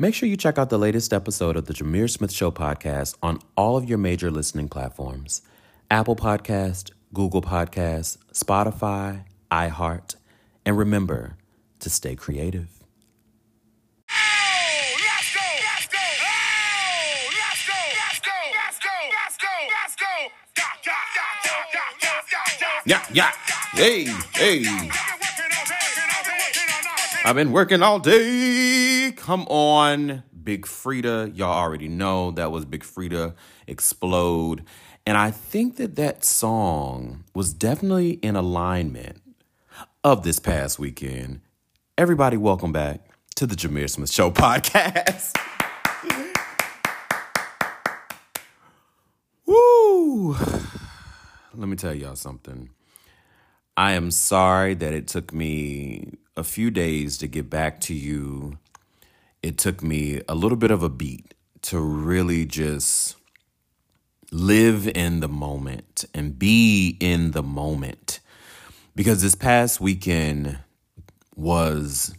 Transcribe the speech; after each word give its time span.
Make 0.00 0.14
sure 0.14 0.30
you 0.30 0.38
check 0.38 0.56
out 0.56 0.70
the 0.70 0.78
latest 0.78 1.12
episode 1.12 1.56
of 1.56 1.66
the 1.66 1.74
Jameer 1.74 2.08
Smith 2.08 2.32
Show 2.32 2.50
podcast 2.50 3.18
on 3.22 3.38
all 3.54 3.76
of 3.76 3.86
your 3.86 3.98
major 3.98 4.30
listening 4.30 4.66
platforms. 4.66 5.42
Apple 5.90 6.16
Podcast, 6.16 6.90
Google 7.12 7.42
Podcast, 7.42 8.16
Spotify, 8.32 9.24
iHeart, 9.50 10.14
and 10.64 10.78
remember 10.78 11.36
to 11.80 11.90
stay 11.90 12.16
creative. 12.16 12.68
Yeah, 22.86 23.04
yeah. 23.12 23.32
Hey, 23.72 24.04
hey. 24.32 24.64
I've 27.22 27.36
been 27.36 27.52
working 27.52 27.82
all 27.82 27.98
day. 27.98 28.79
Come 29.16 29.46
on, 29.48 30.22
Big 30.42 30.66
Freedia. 30.66 31.36
Y'all 31.36 31.52
already 31.52 31.88
know 31.88 32.30
that 32.32 32.52
was 32.52 32.64
Big 32.64 32.82
Freedia 32.82 33.34
Explode. 33.66 34.64
And 35.06 35.16
I 35.16 35.30
think 35.30 35.76
that 35.76 35.96
that 35.96 36.24
song 36.24 37.24
was 37.34 37.52
definitely 37.52 38.12
in 38.12 38.36
alignment 38.36 39.20
of 40.04 40.22
this 40.22 40.38
past 40.38 40.78
weekend. 40.78 41.40
Everybody, 41.98 42.36
welcome 42.36 42.72
back 42.72 43.00
to 43.36 43.46
the 43.46 43.56
Jameer 43.56 43.90
Smith 43.90 44.10
Show 44.10 44.30
podcast. 44.30 45.36
Woo! 49.46 50.36
Let 51.54 51.68
me 51.68 51.76
tell 51.76 51.94
y'all 51.94 52.16
something. 52.16 52.70
I 53.76 53.92
am 53.92 54.10
sorry 54.10 54.74
that 54.74 54.92
it 54.92 55.08
took 55.08 55.32
me 55.32 56.12
a 56.36 56.44
few 56.44 56.70
days 56.70 57.18
to 57.18 57.26
get 57.26 57.50
back 57.50 57.80
to 57.82 57.94
you. 57.94 58.58
It 59.42 59.56
took 59.56 59.82
me 59.82 60.20
a 60.28 60.34
little 60.34 60.58
bit 60.58 60.70
of 60.70 60.82
a 60.82 60.90
beat 60.90 61.34
to 61.62 61.80
really 61.80 62.44
just 62.44 63.16
live 64.30 64.86
in 64.86 65.20
the 65.20 65.28
moment 65.28 66.04
and 66.14 66.38
be 66.38 66.96
in 67.00 67.30
the 67.30 67.42
moment. 67.42 68.20
Because 68.94 69.22
this 69.22 69.34
past 69.34 69.80
weekend 69.80 70.58
was 71.34 72.14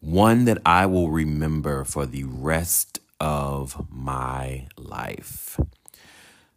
one 0.00 0.46
that 0.46 0.58
I 0.66 0.86
will 0.86 1.10
remember 1.10 1.84
for 1.84 2.06
the 2.06 2.24
rest 2.24 2.98
of 3.20 3.86
my 3.90 4.66
life. 4.76 5.60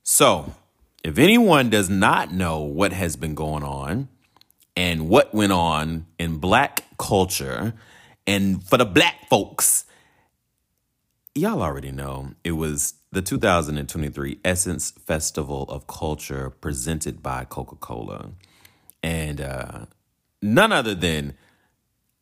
So, 0.03 0.55
if 1.03 1.17
anyone 1.17 1.69
does 1.69 1.89
not 1.89 2.33
know 2.33 2.59
what 2.59 2.91
has 2.91 3.15
been 3.15 3.35
going 3.35 3.63
on 3.63 4.09
and 4.75 5.07
what 5.07 5.33
went 5.33 5.51
on 5.51 6.07
in 6.17 6.37
black 6.37 6.85
culture 6.97 7.73
and 8.29 8.63
for 8.63 8.77
the 8.77 8.85
black 8.85 9.27
folks, 9.27 9.85
y'all 11.33 11.63
already 11.63 11.91
know 11.91 12.33
it 12.43 12.51
was 12.51 12.93
the 13.11 13.23
2023 13.23 14.39
Essence 14.45 14.91
Festival 14.91 15.63
of 15.63 15.87
Culture 15.87 16.51
presented 16.51 17.23
by 17.23 17.43
Coca 17.43 17.75
Cola. 17.77 18.29
And 19.01 19.41
uh, 19.41 19.85
none 20.43 20.71
other 20.71 20.93
than 20.93 21.33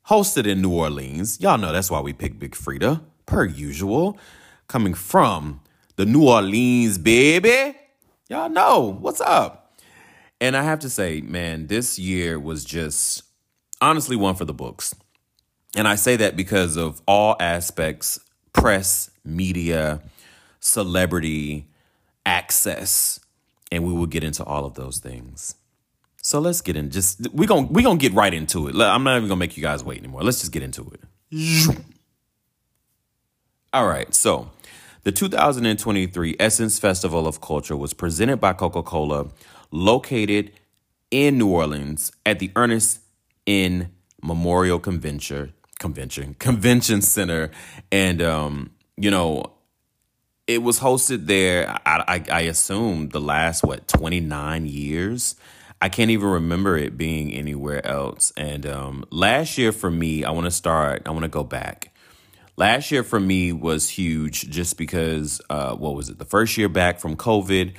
hosted 0.08 0.48
in 0.48 0.62
New 0.62 0.72
Orleans. 0.72 1.42
Y'all 1.42 1.58
know 1.58 1.74
that's 1.74 1.92
why 1.92 2.00
we 2.00 2.14
picked 2.14 2.40
Big 2.40 2.54
Freedia, 2.54 3.02
per 3.26 3.44
usual, 3.44 4.18
coming 4.70 4.94
from 4.94 5.60
the 5.98 6.06
New 6.06 6.26
Orleans, 6.26 6.98
baby. 6.98 7.78
Y'all 8.30 8.48
know 8.48 8.98
what's 9.02 9.20
up. 9.20 9.78
And 10.40 10.56
I 10.56 10.64
have 10.64 10.80
to 10.80 10.90
say, 10.90 11.20
man, 11.20 11.68
this 11.68 12.00
year 12.00 12.40
was 12.40 12.64
just 12.64 13.24
honestly 13.82 14.16
one 14.16 14.36
for 14.36 14.46
the 14.46 14.54
books. 14.54 14.96
And 15.76 15.88
I 15.88 15.96
say 15.96 16.16
that 16.16 16.36
because 16.36 16.76
of 16.78 17.02
all 17.08 17.36
aspects 17.40 18.20
press, 18.54 19.12
media, 19.24 20.02
celebrity, 20.60 21.68
access. 22.26 23.20
And 23.72 23.86
we 23.86 23.94
will 23.94 24.08
get 24.08 24.24
into 24.24 24.44
all 24.44 24.66
of 24.66 24.76
those 24.76 25.00
things. 25.00 25.56
So 26.22 26.40
let's 26.40 26.62
get 26.62 26.76
in. 26.76 26.90
Just 26.90 27.28
we're 27.34 27.48
gonna 27.48 27.68
we're 27.68 27.84
gonna 27.84 28.00
get 28.00 28.14
right 28.14 28.34
into 28.34 28.68
it. 28.68 28.76
I'm 28.76 29.04
not 29.04 29.18
even 29.18 29.30
gonna 29.30 29.40
make 29.40 29.56
you 29.56 29.64
guys 29.64 29.84
wait 29.84 30.00
anymore. 30.00 30.24
Let's 30.24 30.40
just 30.40 30.52
get 30.52 30.64
into 30.64 30.92
it. 30.92 31.78
All 33.74 33.88
right, 33.88 34.14
so 34.14 34.50
the 35.04 35.12
2023 35.12 36.36
Essence 36.40 36.80
Festival 36.80 37.28
of 37.28 37.42
Culture 37.42 37.78
was 37.78 37.94
presented 37.94 38.38
by 38.38 38.54
Coca 38.54 38.82
Cola, 38.82 39.28
located 39.72 40.52
in 41.12 41.38
New 41.38 41.48
Orleans 41.48 42.12
at 42.26 42.40
the 42.40 42.52
Ernest 42.56 43.02
N. 43.46 43.92
Morial 44.24 44.82
Convention 44.82 45.54
Convention 45.80 46.36
Convention 46.40 47.02
Center, 47.02 47.52
and 47.92 48.22
um, 48.22 48.72
you 48.98 49.12
know, 49.12 49.54
it 50.48 50.64
was 50.64 50.80
hosted 50.80 51.28
there. 51.28 51.70
I, 51.86 52.04
I, 52.08 52.24
I 52.32 52.42
assume 52.42 53.10
the 53.10 53.22
last 53.22 53.64
what 53.64 53.88
29 53.88 54.66
years. 54.66 55.36
I 55.80 55.90
can't 55.90 56.10
even 56.10 56.30
remember 56.30 56.76
it 56.76 56.98
being 56.98 57.32
anywhere 57.32 57.86
else. 57.86 58.34
And 58.36 58.66
um, 58.66 59.06
last 59.12 59.60
year 59.60 59.72
for 59.72 59.92
me, 59.92 60.24
I 60.24 60.32
want 60.32 60.46
to 60.46 60.52
start. 60.52 61.04
I 61.06 61.12
want 61.12 61.24
to 61.24 61.30
go 61.30 61.44
back. 61.44 61.94
Last 62.56 62.90
year 62.90 63.04
for 63.04 63.20
me 63.20 63.52
was 63.52 63.88
huge 63.88 64.50
just 64.50 64.78
because, 64.78 65.40
uh, 65.52 65.76
what 65.76 65.94
was 65.94 66.10
it, 66.10 66.18
the 66.18 66.26
first 66.26 66.58
year 66.58 66.70
back 66.70 67.00
from 67.00 67.16
COVID, 67.16 67.76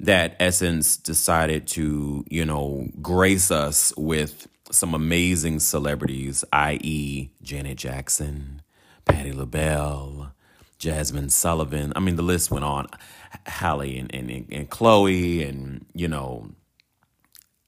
that 0.00 0.36
Essence 0.40 0.96
decided 0.96 1.68
to, 1.68 2.24
you 2.28 2.44
know, 2.44 2.88
grace 3.00 3.52
us 3.52 3.92
with 3.96 4.48
some 4.70 4.94
amazing 4.94 5.60
celebrities, 5.60 6.44
i.e., 6.52 7.30
Janet 7.42 7.78
Jackson, 7.78 8.62
Patti 9.04 9.32
LaBelle, 9.32 10.32
Jazmine 10.78 11.30
Sullivan. 11.30 11.92
I 11.96 12.00
mean, 12.00 12.16
the 12.16 12.22
list 12.22 12.50
went 12.50 12.64
on. 12.64 12.86
Halle 13.46 13.98
and, 13.98 14.14
and, 14.14 14.46
and 14.50 14.70
Chloe, 14.70 15.42
and, 15.42 15.86
you 15.94 16.08
know, 16.08 16.50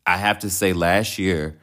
I 0.07 0.17
have 0.17 0.41
to 0.41 0.51
say 0.51 0.73
last 0.73 1.19
year, 1.19 1.59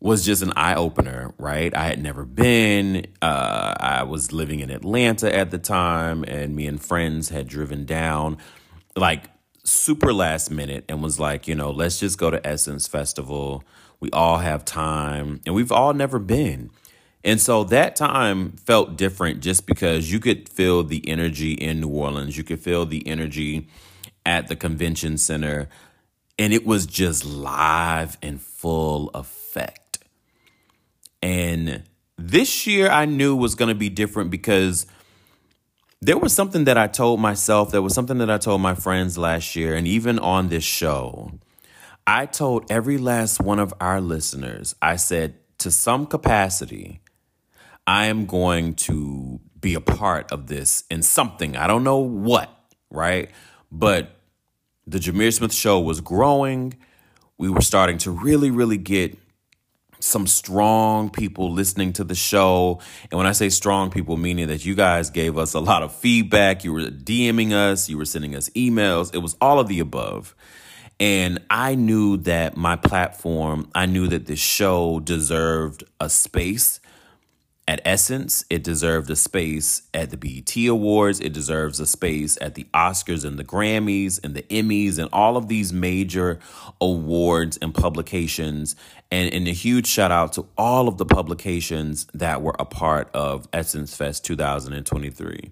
was 0.00 0.24
just 0.24 0.42
an 0.42 0.52
eye 0.56 0.74
opener, 0.74 1.34
right? 1.36 1.76
I 1.76 1.84
had 1.84 2.02
never 2.02 2.24
been. 2.24 3.06
Uh, 3.20 3.74
I 3.78 4.02
was 4.04 4.32
living 4.32 4.60
in 4.60 4.70
Atlanta 4.70 5.34
at 5.34 5.50
the 5.50 5.58
time, 5.58 6.24
and 6.24 6.56
me 6.56 6.66
and 6.66 6.82
friends 6.82 7.28
had 7.28 7.46
driven 7.46 7.84
down 7.84 8.38
like 8.96 9.26
super 9.64 10.12
last 10.12 10.50
minute 10.50 10.84
and 10.88 11.02
was 11.02 11.20
like, 11.20 11.46
you 11.46 11.54
know, 11.54 11.70
let's 11.70 12.00
just 12.00 12.18
go 12.18 12.30
to 12.30 12.44
Essence 12.46 12.88
Festival. 12.88 13.62
We 14.00 14.10
all 14.10 14.38
have 14.38 14.64
time, 14.64 15.40
and 15.44 15.54
we've 15.54 15.70
all 15.70 15.92
never 15.92 16.18
been. 16.18 16.70
And 17.22 17.38
so 17.38 17.64
that 17.64 17.96
time 17.96 18.52
felt 18.52 18.96
different 18.96 19.40
just 19.40 19.66
because 19.66 20.10
you 20.10 20.20
could 20.20 20.48
feel 20.48 20.82
the 20.82 21.06
energy 21.06 21.52
in 21.52 21.80
New 21.80 21.88
Orleans. 21.88 22.36
You 22.36 22.44
could 22.44 22.60
feel 22.60 22.86
the 22.86 23.06
energy 23.06 23.68
at 24.24 24.48
the 24.48 24.56
convention 24.56 25.18
center, 25.18 25.68
and 26.38 26.52
it 26.54 26.64
was 26.64 26.86
just 26.86 27.26
live 27.26 28.16
and 28.22 28.40
full 28.40 29.10
effect. 29.10 29.98
And 31.20 31.82
this 32.16 32.66
year 32.66 32.88
I 32.88 33.04
knew 33.04 33.36
was 33.36 33.54
going 33.54 33.68
to 33.68 33.74
be 33.74 33.90
different 33.90 34.30
because 34.30 34.86
there 36.00 36.16
was 36.16 36.32
something 36.32 36.64
that 36.64 36.78
I 36.78 36.86
told 36.86 37.20
myself, 37.20 37.70
there 37.70 37.82
was 37.82 37.94
something 37.94 38.18
that 38.18 38.30
I 38.30 38.38
told 38.38 38.62
my 38.62 38.74
friends 38.74 39.18
last 39.18 39.54
year, 39.54 39.74
and 39.74 39.86
even 39.86 40.18
on 40.18 40.48
this 40.48 40.64
show. 40.64 41.32
I 42.12 42.26
told 42.26 42.72
every 42.72 42.98
last 42.98 43.38
one 43.40 43.60
of 43.60 43.72
our 43.80 44.00
listeners, 44.00 44.74
I 44.82 44.96
said, 44.96 45.36
to 45.58 45.70
some 45.70 46.06
capacity, 46.06 47.02
I 47.86 48.06
am 48.06 48.26
going 48.26 48.74
to 48.86 49.38
be 49.60 49.74
a 49.74 49.80
part 49.80 50.32
of 50.32 50.48
this 50.48 50.82
in 50.90 51.04
something. 51.04 51.56
I 51.56 51.68
don't 51.68 51.84
know 51.84 51.98
what, 51.98 52.50
right? 52.90 53.30
But 53.70 54.10
the 54.88 54.98
Jameer 54.98 55.32
Smith 55.32 55.52
show 55.52 55.78
was 55.78 56.00
growing. 56.00 56.74
We 57.38 57.48
were 57.48 57.60
starting 57.60 57.98
to 57.98 58.10
really, 58.10 58.50
really 58.50 58.76
get 58.76 59.16
some 60.00 60.26
strong 60.26 61.10
people 61.10 61.52
listening 61.52 61.92
to 61.92 62.02
the 62.02 62.16
show. 62.16 62.80
And 63.12 63.18
when 63.18 63.28
I 63.28 63.32
say 63.32 63.50
strong 63.50 63.88
people, 63.88 64.16
meaning 64.16 64.48
that 64.48 64.64
you 64.64 64.74
guys 64.74 65.10
gave 65.10 65.38
us 65.38 65.54
a 65.54 65.60
lot 65.60 65.84
of 65.84 65.94
feedback, 65.94 66.64
you 66.64 66.72
were 66.72 66.80
DMing 66.80 67.52
us, 67.52 67.88
you 67.88 67.96
were 67.96 68.04
sending 68.04 68.34
us 68.34 68.48
emails, 68.56 69.14
it 69.14 69.18
was 69.18 69.36
all 69.40 69.60
of 69.60 69.68
the 69.68 69.78
above. 69.78 70.34
And 71.00 71.40
I 71.48 71.76
knew 71.76 72.18
that 72.18 72.58
my 72.58 72.76
platform, 72.76 73.70
I 73.74 73.86
knew 73.86 74.06
that 74.08 74.26
this 74.26 74.38
show 74.38 75.00
deserved 75.00 75.82
a 75.98 76.10
space 76.10 76.78
at 77.66 77.80
Essence. 77.86 78.44
It 78.50 78.62
deserved 78.62 79.08
a 79.08 79.16
space 79.16 79.82
at 79.94 80.10
the 80.10 80.18
BET 80.18 80.54
Awards. 80.66 81.18
It 81.20 81.32
deserves 81.32 81.80
a 81.80 81.86
space 81.86 82.36
at 82.42 82.54
the 82.54 82.66
Oscars 82.74 83.24
and 83.24 83.38
the 83.38 83.44
Grammys 83.44 84.22
and 84.22 84.34
the 84.34 84.42
Emmys 84.42 84.98
and 84.98 85.08
all 85.10 85.38
of 85.38 85.48
these 85.48 85.72
major 85.72 86.38
awards 86.82 87.56
and 87.62 87.74
publications. 87.74 88.76
And, 89.10 89.32
and 89.32 89.48
a 89.48 89.52
huge 89.52 89.86
shout 89.86 90.10
out 90.10 90.34
to 90.34 90.46
all 90.58 90.86
of 90.86 90.98
the 90.98 91.06
publications 91.06 92.08
that 92.12 92.42
were 92.42 92.56
a 92.58 92.66
part 92.66 93.08
of 93.14 93.48
Essence 93.54 93.96
Fest 93.96 94.22
2023. 94.26 95.50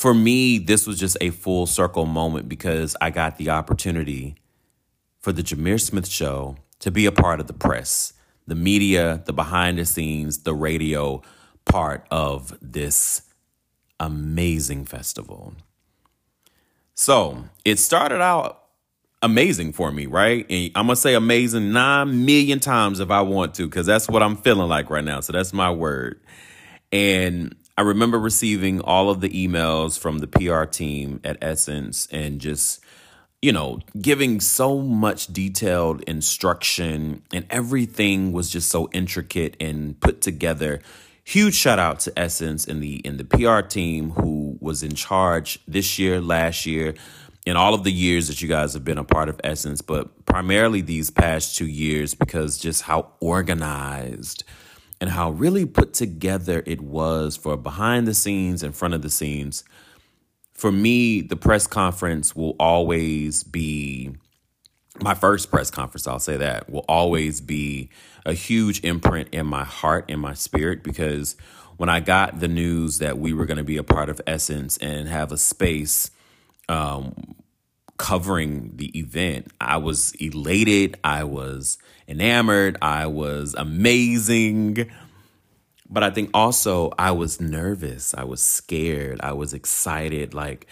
For 0.00 0.14
me, 0.14 0.56
this 0.56 0.86
was 0.86 0.98
just 0.98 1.18
a 1.20 1.28
full 1.28 1.66
circle 1.66 2.06
moment 2.06 2.48
because 2.48 2.96
I 3.02 3.10
got 3.10 3.36
the 3.36 3.50
opportunity 3.50 4.34
for 5.18 5.30
the 5.30 5.42
Jameer 5.42 5.78
Smith 5.78 6.08
Show 6.08 6.56
to 6.78 6.90
be 6.90 7.04
a 7.04 7.12
part 7.12 7.38
of 7.38 7.48
the 7.48 7.52
press 7.52 8.14
the 8.46 8.54
media, 8.54 9.22
the 9.26 9.34
behind 9.34 9.76
the 9.78 9.84
scenes, 9.84 10.38
the 10.38 10.54
radio, 10.54 11.20
part 11.66 12.06
of 12.10 12.56
this 12.62 13.20
amazing 14.00 14.86
festival. 14.86 15.52
So 16.94 17.44
it 17.66 17.78
started 17.78 18.22
out 18.22 18.64
amazing 19.20 19.74
for 19.74 19.92
me, 19.92 20.06
right? 20.06 20.46
And 20.48 20.70
I'm 20.76 20.86
gonna 20.86 20.96
say 20.96 21.12
amazing 21.12 21.72
nine 21.72 22.24
million 22.24 22.58
times 22.58 23.00
if 23.00 23.10
I 23.10 23.20
want 23.20 23.52
to, 23.56 23.66
because 23.66 23.84
that's 23.84 24.08
what 24.08 24.22
I'm 24.22 24.38
feeling 24.38 24.70
like 24.70 24.88
right 24.88 25.04
now. 25.04 25.20
So 25.20 25.34
that's 25.34 25.52
my 25.52 25.70
word. 25.70 26.22
And 26.90 27.54
I 27.80 27.82
remember 27.82 28.18
receiving 28.18 28.82
all 28.82 29.08
of 29.08 29.22
the 29.22 29.30
emails 29.30 29.98
from 29.98 30.18
the 30.18 30.26
PR 30.26 30.64
team 30.64 31.18
at 31.24 31.38
Essence 31.40 32.06
and 32.10 32.38
just, 32.38 32.84
you 33.40 33.52
know, 33.52 33.80
giving 33.98 34.38
so 34.40 34.82
much 34.82 35.28
detailed 35.28 36.02
instruction 36.02 37.22
and 37.32 37.46
everything 37.48 38.32
was 38.32 38.50
just 38.50 38.68
so 38.68 38.90
intricate 38.92 39.56
and 39.58 39.98
put 39.98 40.20
together. 40.20 40.82
Huge 41.24 41.54
shout 41.54 41.78
out 41.78 42.00
to 42.00 42.12
Essence 42.18 42.66
and 42.66 42.82
the 42.82 42.96
in 42.96 43.16
the 43.16 43.24
PR 43.24 43.66
team 43.66 44.10
who 44.10 44.58
was 44.60 44.82
in 44.82 44.94
charge 44.94 45.58
this 45.66 45.98
year, 45.98 46.20
last 46.20 46.66
year, 46.66 46.92
in 47.46 47.56
all 47.56 47.72
of 47.72 47.82
the 47.84 47.92
years 47.92 48.28
that 48.28 48.42
you 48.42 48.48
guys 48.48 48.74
have 48.74 48.84
been 48.84 48.98
a 48.98 49.04
part 49.04 49.30
of 49.30 49.40
Essence, 49.42 49.80
but 49.80 50.26
primarily 50.26 50.82
these 50.82 51.08
past 51.08 51.56
two 51.56 51.66
years 51.66 52.12
because 52.12 52.58
just 52.58 52.82
how 52.82 53.12
organized 53.20 54.44
and 55.00 55.10
how 55.10 55.30
really 55.30 55.64
put 55.64 55.94
together 55.94 56.62
it 56.66 56.80
was 56.80 57.36
for 57.36 57.56
behind 57.56 58.06
the 58.06 58.14
scenes 58.14 58.62
and 58.62 58.74
front 58.74 58.94
of 58.94 59.02
the 59.02 59.10
scenes. 59.10 59.64
For 60.52 60.70
me, 60.70 61.22
the 61.22 61.36
press 61.36 61.66
conference 61.66 62.36
will 62.36 62.54
always 62.58 63.42
be 63.42 64.12
my 65.00 65.14
first 65.14 65.50
press 65.50 65.70
conference, 65.70 66.06
I'll 66.06 66.18
say 66.18 66.36
that, 66.36 66.68
will 66.68 66.84
always 66.88 67.40
be 67.40 67.88
a 68.26 68.34
huge 68.34 68.84
imprint 68.84 69.28
in 69.32 69.46
my 69.46 69.64
heart 69.64 70.04
and 70.08 70.20
my 70.20 70.34
spirit 70.34 70.82
because 70.82 71.36
when 71.76 71.88
I 71.88 72.00
got 72.00 72.40
the 72.40 72.48
news 72.48 72.98
that 72.98 73.18
we 73.18 73.32
were 73.32 73.46
going 73.46 73.56
to 73.56 73.64
be 73.64 73.78
a 73.78 73.82
part 73.82 74.10
of 74.10 74.20
Essence 74.26 74.76
and 74.78 75.08
have 75.08 75.32
a 75.32 75.38
space 75.38 76.10
um, 76.68 77.36
covering 77.96 78.72
the 78.76 78.98
event, 78.98 79.48
I 79.60 79.78
was 79.78 80.12
elated. 80.16 80.98
I 81.02 81.24
was 81.24 81.78
enamored. 82.10 82.76
I 82.82 83.06
was 83.06 83.54
amazing. 83.56 84.90
But 85.88 86.02
I 86.02 86.10
think 86.10 86.30
also 86.34 86.92
I 86.98 87.12
was 87.12 87.40
nervous. 87.40 88.14
I 88.14 88.24
was 88.24 88.42
scared. 88.42 89.20
I 89.22 89.32
was 89.32 89.54
excited. 89.54 90.34
Like, 90.34 90.66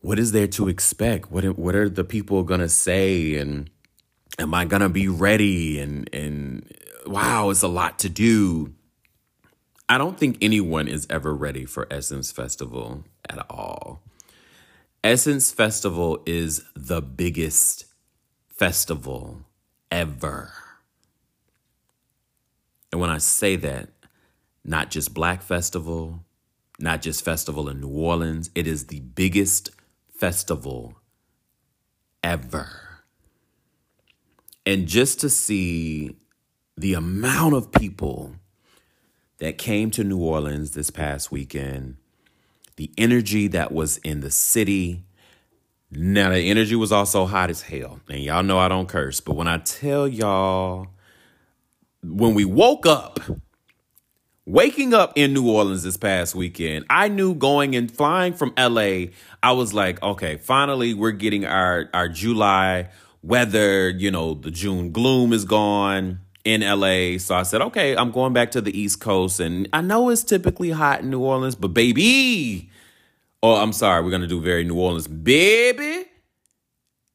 what 0.00 0.18
is 0.18 0.32
there 0.32 0.46
to 0.48 0.68
expect? 0.68 1.30
What 1.30 1.44
what 1.58 1.74
are 1.74 1.88
the 1.88 2.04
people 2.04 2.42
gonna 2.44 2.68
say? 2.68 3.36
And 3.36 3.68
am 4.38 4.54
I 4.54 4.64
gonna 4.64 4.88
be 4.88 5.08
ready? 5.08 5.80
And 5.80 6.08
and 6.12 6.72
wow, 7.06 7.50
it's 7.50 7.62
a 7.62 7.68
lot 7.68 7.98
to 8.00 8.08
do. 8.08 8.72
I 9.88 9.98
don't 9.98 10.18
think 10.18 10.38
anyone 10.40 10.88
is 10.88 11.06
ever 11.10 11.34
ready 11.34 11.66
for 11.66 11.86
Essence 11.90 12.32
Festival 12.32 13.04
at 13.28 13.44
all. 13.50 14.02
Essence 15.02 15.52
Festival 15.52 16.22
is 16.24 16.64
the 16.74 17.02
biggest 17.02 17.84
festival 18.48 19.44
ever. 19.94 20.52
And 22.90 23.00
when 23.00 23.10
I 23.10 23.18
say 23.18 23.54
that, 23.54 23.90
not 24.64 24.90
just 24.90 25.14
Black 25.14 25.40
Festival, 25.40 26.24
not 26.80 27.00
just 27.00 27.24
Festival 27.24 27.68
in 27.68 27.80
New 27.80 27.88
Orleans, 27.88 28.50
it 28.56 28.66
is 28.66 28.86
the 28.88 28.98
biggest 29.00 29.70
festival 30.12 30.96
ever. 32.24 33.04
And 34.66 34.88
just 34.88 35.20
to 35.20 35.30
see 35.30 36.16
the 36.76 36.94
amount 36.94 37.54
of 37.54 37.70
people 37.70 38.34
that 39.38 39.58
came 39.58 39.92
to 39.92 40.02
New 40.02 40.18
Orleans 40.18 40.72
this 40.72 40.90
past 40.90 41.30
weekend, 41.30 41.98
the 42.74 42.90
energy 42.98 43.46
that 43.46 43.70
was 43.70 43.98
in 43.98 44.22
the 44.22 44.30
city. 44.32 45.04
Now, 45.96 46.30
the 46.30 46.50
energy 46.50 46.76
was 46.76 46.92
also 46.92 47.26
hot 47.26 47.50
as 47.50 47.62
hell. 47.62 48.00
And 48.08 48.20
y'all 48.20 48.42
know 48.42 48.58
I 48.58 48.68
don't 48.68 48.88
curse, 48.88 49.20
but 49.20 49.36
when 49.36 49.48
I 49.48 49.58
tell 49.58 50.08
y'all, 50.08 50.88
when 52.02 52.34
we 52.34 52.44
woke 52.44 52.86
up 52.86 53.20
Waking 54.46 54.92
up 54.92 55.14
in 55.16 55.32
New 55.32 55.50
Orleans 55.50 55.84
this 55.84 55.96
past 55.96 56.34
weekend, 56.34 56.84
I 56.90 57.08
knew 57.08 57.34
going 57.34 57.74
and 57.74 57.90
flying 57.90 58.34
from 58.34 58.52
LA, 58.58 59.06
I 59.42 59.52
was 59.52 59.72
like, 59.72 60.02
okay, 60.02 60.36
finally 60.36 60.92
we're 60.92 61.12
getting 61.12 61.46
our 61.46 61.88
our 61.94 62.10
July 62.10 62.90
weather, 63.22 63.88
you 63.88 64.10
know, 64.10 64.34
the 64.34 64.50
June 64.50 64.92
gloom 64.92 65.32
is 65.32 65.46
gone 65.46 66.20
in 66.44 66.60
LA. 66.60 67.16
So 67.16 67.34
I 67.34 67.42
said, 67.42 67.62
okay, 67.62 67.96
I'm 67.96 68.10
going 68.10 68.34
back 68.34 68.50
to 68.50 68.60
the 68.60 68.78
East 68.78 69.00
Coast 69.00 69.40
and 69.40 69.66
I 69.72 69.80
know 69.80 70.10
it's 70.10 70.22
typically 70.22 70.72
hot 70.72 71.00
in 71.00 71.08
New 71.08 71.20
Orleans, 71.20 71.54
but 71.54 71.68
baby, 71.68 72.68
oh, 73.44 73.56
I'm 73.56 73.74
sorry, 73.74 74.02
we're 74.02 74.08
going 74.08 74.22
to 74.22 74.26
do 74.26 74.40
very 74.40 74.64
New 74.64 74.76
Orleans. 74.76 75.06
Baby, 75.06 76.06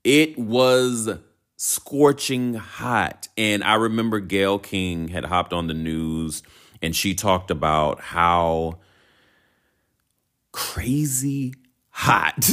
it 0.04 0.38
was 0.38 1.10
scorching 1.58 2.54
hot. 2.54 3.28
And 3.36 3.64
I 3.64 3.74
remember 3.74 4.20
Gayle 4.20 4.60
King 4.60 5.08
had 5.08 5.26
hopped 5.26 5.54
on 5.54 5.66
the 5.66 5.74
news 5.74 6.44
and 6.84 6.96
she 6.96 7.16
talked 7.16 7.50
about 7.50 8.00
how 8.00 8.78
crazy 10.52 11.56
hot, 11.90 12.48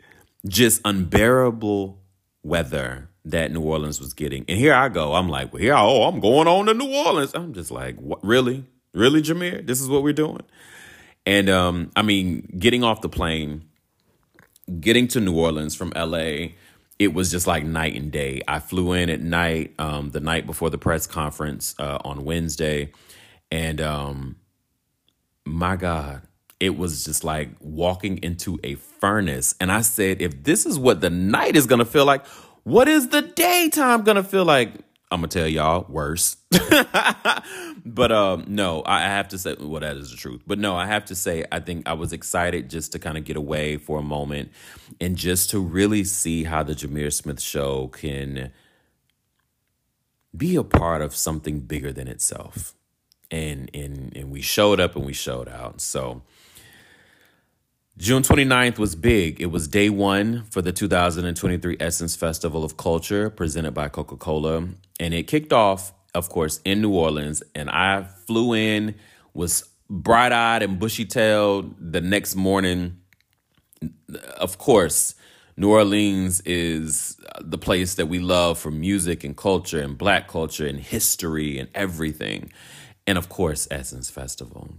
just 0.46 0.82
unbearable 0.84 2.02
weather 2.42 3.08
that 3.24 3.50
New 3.50 3.62
Orleans 3.62 3.98
was 3.98 4.12
getting. 4.12 4.44
And 4.46 4.58
here 4.58 4.74
I 4.74 4.90
go. 4.90 5.14
I'm 5.14 5.30
like, 5.30 5.54
well, 5.54 5.62
here, 5.62 5.74
oh, 5.74 6.02
I'm 6.02 6.20
going 6.20 6.48
on 6.48 6.66
to 6.66 6.74
New 6.74 6.94
Orleans. 6.94 7.32
I'm 7.34 7.54
just 7.54 7.70
like, 7.70 7.96
what, 7.96 8.22
really? 8.22 8.66
Really, 8.92 9.22
Jameer? 9.22 9.66
This 9.66 9.80
is 9.80 9.88
what 9.88 10.02
we're 10.02 10.12
doing? 10.12 10.42
And 11.26 11.48
um, 11.48 11.90
I 11.94 12.02
mean, 12.02 12.56
getting 12.58 12.82
off 12.82 13.00
the 13.00 13.08
plane, 13.08 13.64
getting 14.80 15.08
to 15.08 15.20
New 15.20 15.36
Orleans 15.38 15.74
from 15.74 15.92
LA, 15.94 16.48
it 16.98 17.14
was 17.14 17.30
just 17.30 17.46
like 17.46 17.64
night 17.64 17.94
and 17.94 18.10
day. 18.10 18.42
I 18.48 18.58
flew 18.58 18.92
in 18.92 19.10
at 19.10 19.20
night, 19.20 19.74
um, 19.78 20.10
the 20.10 20.20
night 20.20 20.46
before 20.46 20.70
the 20.70 20.78
press 20.78 21.06
conference 21.06 21.74
uh, 21.78 21.98
on 22.04 22.24
Wednesday. 22.24 22.92
And 23.50 23.80
um 23.80 24.36
my 25.44 25.76
God, 25.76 26.22
it 26.60 26.76
was 26.76 27.04
just 27.04 27.24
like 27.24 27.50
walking 27.60 28.18
into 28.22 28.58
a 28.62 28.74
furnace. 28.76 29.54
And 29.60 29.72
I 29.72 29.80
said, 29.80 30.22
if 30.22 30.44
this 30.44 30.66
is 30.66 30.78
what 30.78 31.00
the 31.00 31.10
night 31.10 31.56
is 31.56 31.66
gonna 31.66 31.84
feel 31.84 32.04
like, 32.04 32.24
what 32.62 32.88
is 32.88 33.08
the 33.08 33.22
daytime 33.22 34.02
gonna 34.02 34.22
feel 34.22 34.44
like? 34.44 34.72
I'm 35.12 35.18
gonna 35.18 35.28
tell 35.28 35.46
y'all 35.46 35.84
worse. 35.88 36.36
but 37.84 38.10
um, 38.10 38.44
no, 38.48 38.82
I 38.84 39.02
have 39.02 39.28
to 39.28 39.38
say, 39.38 39.54
well, 39.60 39.80
that 39.80 39.96
is 39.96 40.10
the 40.10 40.16
truth. 40.16 40.42
But 40.46 40.58
no, 40.58 40.74
I 40.74 40.86
have 40.86 41.04
to 41.06 41.14
say, 41.14 41.44
I 41.52 41.60
think 41.60 41.86
I 41.86 41.92
was 41.92 42.12
excited 42.12 42.70
just 42.70 42.92
to 42.92 42.98
kind 42.98 43.18
of 43.18 43.24
get 43.24 43.36
away 43.36 43.76
for 43.76 43.98
a 43.98 44.02
moment 44.02 44.50
and 45.00 45.16
just 45.16 45.50
to 45.50 45.60
really 45.60 46.02
see 46.04 46.44
how 46.44 46.62
the 46.62 46.74
Jameer 46.74 47.12
Smith 47.12 47.40
show 47.40 47.88
can 47.88 48.50
be 50.34 50.56
a 50.56 50.64
part 50.64 51.02
of 51.02 51.14
something 51.14 51.60
bigger 51.60 51.92
than 51.92 52.08
itself 52.08 52.74
and 53.32 53.70
and 53.74 54.16
and 54.16 54.30
we 54.30 54.40
showed 54.42 54.78
up 54.78 54.94
and 54.94 55.04
we 55.04 55.12
showed 55.12 55.48
out. 55.48 55.80
So 55.80 56.22
June 57.98 58.22
29th 58.22 58.78
was 58.78 58.96
big. 58.96 59.40
It 59.40 59.46
was 59.46 59.68
day 59.68 59.90
one 59.90 60.44
for 60.50 60.62
the 60.62 60.72
2023 60.72 61.76
Essence 61.78 62.16
Festival 62.16 62.64
of 62.64 62.76
Culture 62.76 63.28
presented 63.30 63.72
by 63.72 63.88
Coca 63.88 64.16
Cola. 64.16 64.68
And 64.98 65.14
it 65.14 65.26
kicked 65.26 65.52
off, 65.52 65.92
of 66.14 66.28
course, 66.28 66.60
in 66.64 66.80
New 66.80 66.92
Orleans. 66.92 67.42
And 67.54 67.68
I 67.68 68.04
flew 68.26 68.54
in, 68.54 68.94
was 69.34 69.68
bright 69.90 70.32
eyed 70.32 70.62
and 70.62 70.78
bushy 70.78 71.04
tailed 71.04 71.74
the 71.78 72.00
next 72.00 72.34
morning. 72.34 72.98
Of 74.36 74.58
course, 74.58 75.14
New 75.56 75.70
Orleans 75.70 76.40
is 76.40 77.20
the 77.40 77.58
place 77.58 77.94
that 77.96 78.06
we 78.06 78.18
love 78.18 78.58
for 78.58 78.70
music 78.70 79.22
and 79.22 79.36
culture 79.36 79.80
and 79.80 79.98
black 79.98 80.28
culture 80.28 80.66
and 80.66 80.80
history 80.80 81.58
and 81.58 81.68
everything 81.74 82.50
and 83.06 83.18
of 83.18 83.28
course, 83.28 83.66
Essence 83.70 84.10
Festival. 84.10 84.70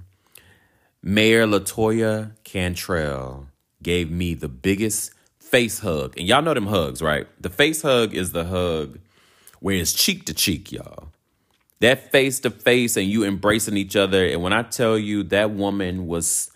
Mayor 1.05 1.45
Latoya 1.45 2.31
Cantrell 2.45 3.47
gave 3.81 4.09
me 4.09 4.33
the 4.35 4.47
biggest 4.47 5.11
face 5.37 5.79
hug. 5.79 6.17
And 6.17 6.25
y'all 6.25 6.41
know 6.41 6.53
them 6.53 6.67
hugs, 6.67 7.01
right? 7.01 7.27
The 7.41 7.49
face 7.49 7.81
hug 7.81 8.13
is 8.13 8.31
the 8.31 8.45
hug 8.45 8.99
where 9.59 9.75
it's 9.75 9.91
cheek 9.91 10.25
to 10.27 10.33
cheek, 10.33 10.71
y'all. 10.71 11.09
That 11.81 12.09
face 12.13 12.39
to 12.41 12.49
face 12.49 12.95
and 12.95 13.05
you 13.05 13.25
embracing 13.25 13.75
each 13.75 13.97
other. 13.97 14.25
And 14.25 14.41
when 14.41 14.53
I 14.53 14.63
tell 14.63 14.97
you 14.97 15.23
that 15.23 15.51
woman 15.51 16.07
was 16.07 16.49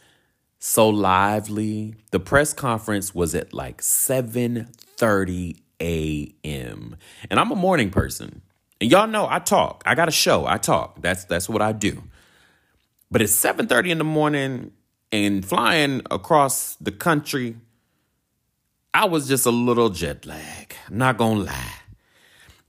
so 0.60 0.88
lively, 0.88 1.96
the 2.12 2.20
press 2.22 2.54
conference 2.54 3.14
was 3.14 3.36
at 3.36 3.54
like 3.54 3.82
7:30 3.82 5.58
a.m. 5.82 6.96
And 7.30 7.40
I'm 7.40 7.52
a 7.52 7.56
morning 7.56 7.90
person. 7.90 8.42
And 8.80 8.90
y'all 8.90 9.08
know 9.08 9.28
I 9.30 9.40
talk. 9.40 9.84
I 9.86 9.94
got 9.94 10.08
a 10.08 10.12
show. 10.12 10.46
I 10.46 10.58
talk. 10.58 11.02
That's 11.02 11.26
that's 11.26 11.50
what 11.50 11.62
I 11.62 11.74
do. 11.74 12.04
But 13.10 13.22
it's 13.22 13.34
7:30 13.34 13.92
in 13.92 13.98
the 13.98 14.04
morning 14.04 14.72
and 15.12 15.46
flying 15.46 16.02
across 16.12 16.76
the 16.76 16.92
country, 16.92 17.56
I 18.94 19.06
was 19.06 19.28
just 19.28 19.46
a 19.46 19.52
little 19.52 19.90
jet 19.90 20.26
lag. 20.26 20.76
Not 20.90 21.18
gonna 21.18 21.42
lie. 21.42 21.74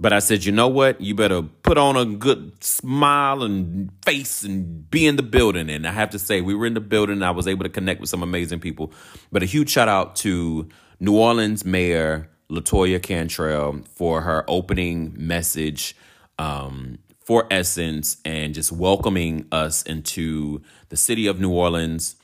But 0.00 0.12
I 0.12 0.21
said, 0.21 0.45
you 0.45 0.52
know 0.52 0.68
what? 0.68 1.00
You 1.00 1.16
better 1.16 1.42
put 1.42 1.76
on 1.76 1.97
a 1.97 2.04
good 2.04 2.62
smile 2.62 3.42
and 3.42 3.90
face 4.04 4.45
and 4.45 4.88
be 4.88 5.07
in 5.07 5.16
the 5.16 5.25
building. 5.25 5.68
And 5.68 5.88
I 5.88 5.90
have 5.90 6.11
to 6.11 6.21
say, 6.21 6.40
we 6.40 6.54
were 6.54 6.66
in 6.66 6.75
the 6.75 6.80
building. 6.80 7.21
I 7.21 7.33
was 7.33 7.49
able 7.49 7.64
to 7.64 7.68
connect 7.68 8.00
with 8.00 8.09
some 8.09 8.23
amazing 8.23 8.61
people. 8.61 8.92
But 9.33 9.42
a 9.42 9.47
huge 9.47 9.71
shout 9.71 9.88
out 9.88 10.14
to 10.16 10.68
New 11.00 11.16
Orleans 11.16 11.64
Mayor 11.64 12.30
Latoya 12.49 13.02
Cantrell 13.02 13.80
for 13.95 14.21
her 14.21 14.45
opening 14.47 15.14
message 15.16 15.97
um, 16.38 16.99
for 17.28 17.47
Essence 17.50 18.16
and 18.25 18.54
just 18.54 18.73
welcoming 18.73 19.47
us 19.52 19.82
into 19.82 20.62
the 20.88 20.97
city 20.97 21.26
of 21.26 21.38
New 21.38 21.50
Orleans, 21.50 22.16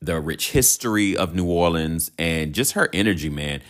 the 0.00 0.20
rich 0.20 0.50
history 0.50 1.16
of 1.16 1.32
New 1.32 1.44
Orleans, 1.44 2.10
and 2.18 2.52
just 2.52 2.72
her 2.72 2.88
energy, 2.92 3.28
man. 3.28 3.62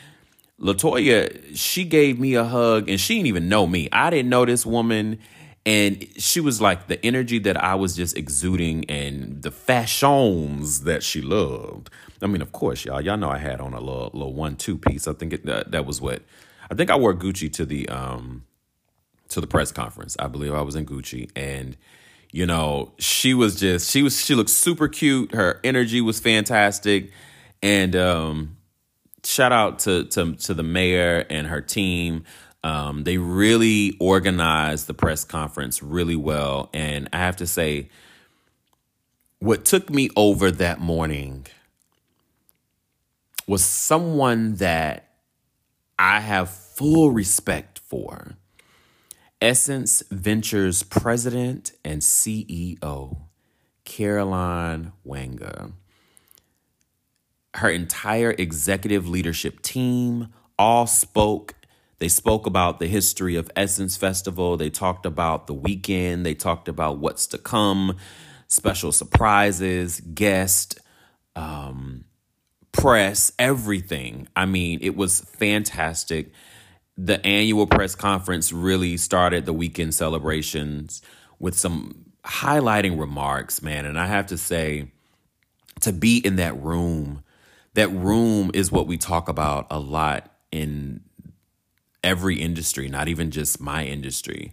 Latoya, 0.59 1.55
she 1.55 1.85
gave 1.85 2.19
me 2.19 2.33
a 2.37 2.45
hug 2.45 2.88
and 2.88 2.99
she 2.99 3.17
didn't 3.17 3.26
even 3.26 3.50
know 3.50 3.67
me. 3.67 3.91
I 3.93 4.09
didn't 4.09 4.31
know 4.31 4.47
this 4.47 4.64
woman. 4.64 5.19
And 5.67 6.09
she 6.17 6.41
was 6.41 6.59
like 6.62 6.87
the 6.87 7.05
energy 7.05 7.38
that 7.41 7.62
I 7.62 7.75
was 7.75 7.95
just 7.95 8.17
exuding 8.17 8.87
and 8.88 9.43
the 9.43 9.50
fashions 9.50 10.85
that 10.85 11.02
she 11.02 11.21
loved. 11.21 11.91
I 12.23 12.29
mean, 12.29 12.41
of 12.41 12.52
course, 12.52 12.87
y'all, 12.87 13.02
y'all 13.02 13.19
know 13.19 13.29
I 13.29 13.37
had 13.37 13.61
on 13.61 13.75
a 13.75 13.81
little, 13.81 14.11
little 14.14 14.33
one 14.33 14.57
two 14.57 14.79
piece. 14.79 15.07
I 15.07 15.12
think 15.12 15.35
it, 15.35 15.45
that, 15.45 15.71
that 15.73 15.85
was 15.85 16.00
what 16.00 16.23
I 16.71 16.75
think 16.75 16.88
I 16.88 16.97
wore 16.97 17.12
Gucci 17.12 17.52
to 17.52 17.67
the 17.67 17.87
um 17.91 18.45
to 19.33 19.41
the 19.41 19.47
press 19.47 19.73
conference. 19.73 20.17
I 20.19 20.29
believe 20.29 20.55
I 20.55 20.62
was 20.62 20.75
in 20.75 20.87
Gucci 20.87 21.31
and 21.37 21.77
you 22.35 22.47
know, 22.47 22.93
she 22.99 23.35
was 23.35 23.61
just 23.61 23.91
she 23.91 24.03
was 24.03 24.25
she 24.25 24.35
looked 24.35 24.51
super 24.51 24.89
cute. 24.89 25.35
Her 25.35 25.61
energy 25.62 26.01
was 26.01 26.19
fantastic. 26.19 27.11
And 27.62 27.95
um 27.95 28.57
shout 29.25 29.53
out 29.53 29.81
to 29.81 30.05
to 30.05 30.35
to 30.35 30.55
the 30.55 30.62
mayor 30.62 31.27
and 31.29 31.47
her 31.47 31.61
team. 31.61 32.25
Um, 32.65 33.03
they 33.03 33.19
really 33.19 33.97
organized 33.99 34.87
the 34.87 34.95
press 34.95 35.25
conference 35.25 35.83
really 35.83 36.15
well, 36.15 36.71
and 36.73 37.09
I 37.12 37.19
have 37.19 37.37
to 37.37 37.47
say, 37.47 37.89
what 39.41 39.65
took 39.65 39.91
me 39.91 40.11
over 40.15 40.53
that 40.53 40.79
morning 40.79 41.47
was 43.49 43.65
someone 43.65 44.55
that 44.57 45.09
I 45.99 46.21
have 46.21 46.51
full 46.51 47.11
respect 47.11 47.81
for. 47.81 48.37
Essence 49.42 50.04
Ventures 50.12 50.84
president 50.84 51.72
and 51.84 52.02
CEO, 52.02 53.22
Caroline 53.84 54.92
Wanga. 55.06 55.72
her 57.56 57.70
entire 57.70 58.32
executive 58.38 59.08
leadership 59.08 59.62
team 59.62 60.28
all 60.58 60.87
spoke. 60.87 61.54
They 62.00 62.08
spoke 62.08 62.46
about 62.46 62.80
the 62.80 62.88
history 62.88 63.37
of 63.37 63.50
Essence 63.56 63.96
Festival. 63.96 64.56
They 64.56 64.70
talked 64.70 65.06
about 65.06 65.49
the 65.49 65.54
weekend. 65.54 66.26
They 66.26 66.34
talked 66.34 66.68
about 66.68 66.99
what's 66.99 67.26
to 67.28 67.38
come, 67.38 67.96
special 68.49 68.92
surprises, 68.92 70.00
guest, 70.00 70.80
um, 71.37 72.04
press, 72.72 73.32
everything. 73.38 74.28
I 74.37 74.46
mean, 74.46 74.80
it 74.82 74.96
was 74.96 75.20
fantastic. 75.22 76.32
The 76.96 77.25
annual 77.26 77.66
press 77.66 77.94
conference 77.94 78.52
really 78.52 78.96
started 78.96 79.46
the 79.46 79.52
weekend 79.52 79.94
celebrations 79.94 81.02
with 81.38 81.58
some 81.58 82.12
highlighting 82.25 82.99
remarks, 82.99 83.62
man. 83.62 83.87
And 83.87 83.99
I 83.99 84.06
have 84.06 84.26
to 84.26 84.38
say, 84.38 84.92
to 85.80 85.92
be 85.92 86.18
in 86.18 86.37
that 86.37 86.61
room 86.62 87.25
that 87.75 87.88
room 87.88 88.50
is 88.54 88.70
what 88.70 88.87
we 88.87 88.99
talk 88.99 89.28
about 89.28 89.66
a 89.70 89.78
lot 89.78 90.30
in 90.50 91.00
every 92.04 92.40
industry, 92.40 92.88
not 92.88 93.08
even 93.08 93.30
just 93.30 93.61
my 93.61 93.84
industry. 93.84 94.52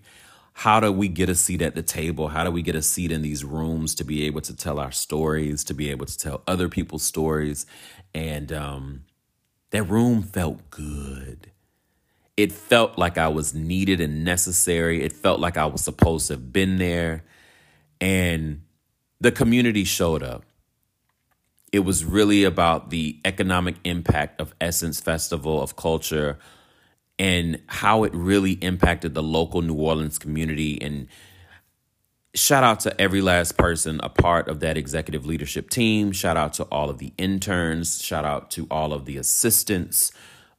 How 0.54 0.80
do 0.80 0.92
we 0.92 1.08
get 1.08 1.30
a 1.30 1.36
seat 1.36 1.62
at 1.62 1.76
the 1.76 1.82
table? 1.82 2.30
How 2.30 2.44
do 2.44 2.52
we 2.52 2.62
get 2.62 2.76
a 2.76 2.82
seat 2.82 3.12
in 3.12 3.22
these 3.22 3.44
rooms 3.44 3.96
to 3.96 4.04
be 4.04 4.26
able 4.26 4.42
to 4.42 4.56
tell 4.56 4.80
our 4.80 4.92
stories, 4.92 5.64
to 5.66 5.74
be 5.74 5.90
able 5.90 6.06
to 6.06 6.18
tell 6.18 6.44
other 6.48 6.70
people's 6.70 7.04
stories? 7.04 7.66
And 8.14 8.52
um, 8.52 9.04
that 9.72 9.84
room 9.84 10.22
felt 10.22 10.70
good. 10.70 11.52
It 12.40 12.54
felt 12.54 12.98
like 12.98 13.18
I 13.18 13.28
was 13.28 13.54
needed 13.54 14.00
and 14.00 14.24
necessary. 14.24 15.04
It 15.04 15.12
felt 15.12 15.42
like 15.42 15.58
I 15.58 15.66
was 15.66 15.84
supposed 15.84 16.28
to 16.28 16.34
have 16.36 16.54
been 16.54 16.78
there. 16.78 17.26
And 18.00 18.62
the 19.20 19.30
community 19.30 19.84
showed 19.84 20.24
up 20.24 20.46
it 21.74 21.80
was 21.80 22.06
really 22.06 22.46
about 22.46 22.92
the 22.92 23.20
economic 23.26 23.76
impact 23.84 24.40
of 24.40 24.56
Essence 24.62 25.02
Festival 25.02 25.62
of 25.62 25.76
Culture 25.76 26.40
and 27.20 27.62
how 27.68 28.06
it 28.06 28.14
really 28.14 28.54
impacted 28.54 29.16
the 29.16 29.22
local 29.22 29.62
New 29.62 29.76
Orleans 29.76 30.18
community. 30.18 30.82
And 30.82 31.08
shout 32.34 32.64
out 32.64 32.80
to 32.82 33.02
every 33.02 33.22
last 33.22 33.58
person 33.58 34.00
a 34.02 34.08
part 34.08 34.48
of 34.48 34.62
that 34.62 34.78
executive 34.78 35.26
leadership 35.26 35.70
team. 35.70 36.14
Shout 36.14 36.38
out 36.38 36.54
to 36.54 36.64
all 36.72 36.90
of 36.90 37.00
the 37.00 37.12
interns. 37.18 38.02
Shout 38.02 38.24
out 38.24 38.50
to 38.52 38.66
all 38.72 38.94
of 38.94 39.04
the 39.04 39.18
assistants, 39.18 40.14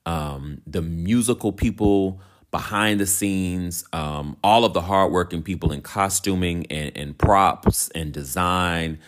um, 0.06 0.62
the 0.66 0.82
musical 0.82 1.52
people 1.52 2.20
behind 2.50 2.98
the 2.98 3.06
scenes, 3.06 3.84
um, 3.92 4.36
all 4.42 4.64
of 4.64 4.72
the 4.72 4.80
hardworking 4.82 5.42
people 5.42 5.70
in 5.72 5.82
costuming 5.82 6.66
and, 6.66 6.96
and 6.96 7.18
props 7.18 7.88
and 7.90 8.12
design. 8.12 8.98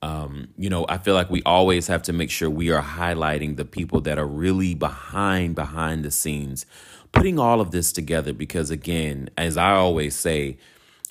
Um, 0.00 0.48
you 0.56 0.68
know, 0.68 0.86
I 0.88 0.98
feel 0.98 1.14
like 1.14 1.30
we 1.30 1.42
always 1.44 1.86
have 1.88 2.02
to 2.04 2.12
make 2.12 2.30
sure 2.30 2.48
we 2.50 2.70
are 2.70 2.82
highlighting 2.82 3.56
the 3.56 3.64
people 3.64 4.00
that 4.02 4.18
are 4.18 4.26
really 4.26 4.74
behind 4.74 5.54
behind 5.54 6.04
the 6.04 6.10
scenes, 6.10 6.66
putting 7.10 7.38
all 7.38 7.60
of 7.60 7.70
this 7.70 7.90
together. 7.90 8.32
Because 8.32 8.70
again, 8.70 9.30
as 9.36 9.56
I 9.56 9.72
always 9.72 10.14
say, 10.14 10.58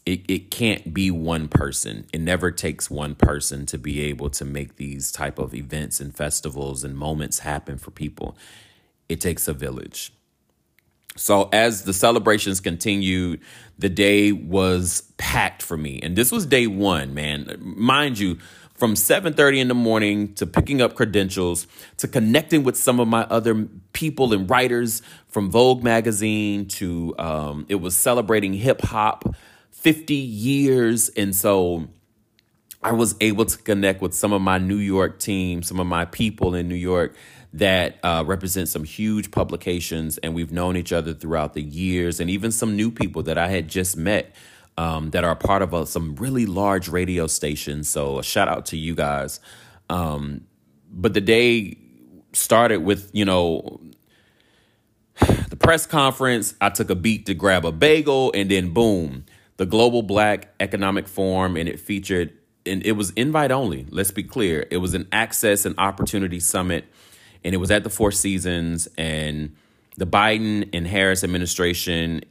it, 0.05 0.21
it 0.27 0.51
can't 0.51 0.93
be 0.93 1.09
one 1.11 1.47
person. 1.47 2.05
It 2.13 2.21
never 2.21 2.51
takes 2.51 2.89
one 2.89 3.15
person 3.15 3.65
to 3.67 3.77
be 3.77 4.01
able 4.01 4.29
to 4.31 4.45
make 4.45 4.75
these 4.75 5.11
type 5.11 5.39
of 5.39 5.53
events 5.53 5.99
and 5.99 6.15
festivals 6.15 6.83
and 6.83 6.95
moments 6.95 7.39
happen 7.39 7.77
for 7.77 7.91
people. 7.91 8.37
It 9.09 9.21
takes 9.21 9.47
a 9.47 9.53
village. 9.53 10.13
So 11.15 11.49
as 11.53 11.83
the 11.83 11.93
celebrations 11.93 12.59
continued, 12.59 13.41
the 13.77 13.89
day 13.89 14.31
was 14.31 15.03
packed 15.17 15.61
for 15.61 15.77
me. 15.77 15.99
And 16.01 16.15
this 16.15 16.31
was 16.31 16.45
day 16.45 16.65
one, 16.65 17.13
man. 17.13 17.55
Mind 17.59 18.17
you, 18.17 18.39
from 18.73 18.95
7:30 18.95 19.59
in 19.59 19.67
the 19.67 19.75
morning 19.75 20.33
to 20.33 20.47
picking 20.47 20.81
up 20.81 20.95
credentials 20.95 21.67
to 21.97 22.07
connecting 22.07 22.63
with 22.63 22.75
some 22.75 22.99
of 22.99 23.07
my 23.07 23.23
other 23.29 23.67
people 23.93 24.33
and 24.33 24.49
writers 24.49 25.01
from 25.27 25.49
Vogue 25.51 25.83
magazine 25.83 26.67
to 26.67 27.13
um, 27.19 27.65
it 27.69 27.75
was 27.75 27.95
celebrating 27.95 28.53
hip 28.53 28.81
hop 28.81 29.35
50 29.71 30.15
years 30.15 31.09
and 31.09 31.35
so 31.35 31.87
I 32.81 32.91
was 32.91 33.15
able 33.21 33.45
to 33.45 33.57
connect 33.57 34.01
with 34.01 34.13
some 34.13 34.33
of 34.33 34.41
my 34.41 34.57
New 34.57 34.77
York 34.77 35.17
team, 35.17 35.63
some 35.63 35.79
of 35.79 35.87
my 35.87 36.03
people 36.03 36.53
in 36.53 36.67
New 36.67 36.75
York 36.75 37.15
that 37.53 37.99
uh, 38.03 38.23
represent 38.25 38.67
some 38.67 38.83
huge 38.83 39.29
publications, 39.29 40.17
and 40.17 40.33
we've 40.33 40.51
known 40.51 40.75
each 40.75 40.91
other 40.91 41.13
throughout 41.13 41.53
the 41.53 41.61
years, 41.61 42.19
and 42.19 42.29
even 42.29 42.51
some 42.51 42.75
new 42.75 42.89
people 42.89 43.23
that 43.23 43.37
I 43.37 43.47
had 43.47 43.67
just 43.67 43.95
met 43.95 44.35
um, 44.77 45.11
that 45.11 45.23
are 45.23 45.35
part 45.35 45.61
of 45.61 45.73
a, 45.73 45.85
some 45.85 46.15
really 46.15 46.45
large 46.47 46.87
radio 46.87 47.27
stations. 47.27 47.87
So 47.87 48.19
a 48.19 48.23
shout 48.23 48.47
out 48.47 48.65
to 48.67 48.77
you 48.77 48.95
guys. 48.95 49.39
Um, 49.89 50.45
but 50.91 51.13
the 51.13 51.21
day 51.21 51.77
started 52.33 52.77
with, 52.77 53.11
you 53.13 53.25
know, 53.25 53.81
the 55.49 55.55
press 55.55 55.85
conference. 55.85 56.55
I 56.59 56.69
took 56.69 56.89
a 56.89 56.95
beat 56.95 57.27
to 57.27 57.35
grab 57.35 57.65
a 57.65 57.71
bagel, 57.71 58.31
and 58.33 58.49
then 58.49 58.73
boom, 58.73 59.25
the 59.57 59.67
Global 59.67 60.01
Black 60.01 60.53
Economic 60.59 61.07
Forum, 61.07 61.55
and 61.55 61.69
it 61.69 61.79
featured, 61.79 62.33
and 62.65 62.83
it 62.83 62.93
was 62.93 63.11
invite 63.11 63.51
only. 63.51 63.85
Let's 63.89 64.11
be 64.11 64.23
clear, 64.23 64.65
it 64.71 64.77
was 64.77 64.95
an 64.95 65.07
access 65.11 65.65
and 65.65 65.75
opportunity 65.77 66.39
summit, 66.39 66.85
and 67.43 67.53
it 67.53 67.57
was 67.57 67.71
at 67.71 67.83
the 67.83 67.89
Four 67.89 68.11
Seasons, 68.11 68.87
and 68.97 69.55
the 69.97 70.07
Biden 70.07 70.69
and 70.73 70.87
Harris 70.87 71.23
administration 71.23 72.21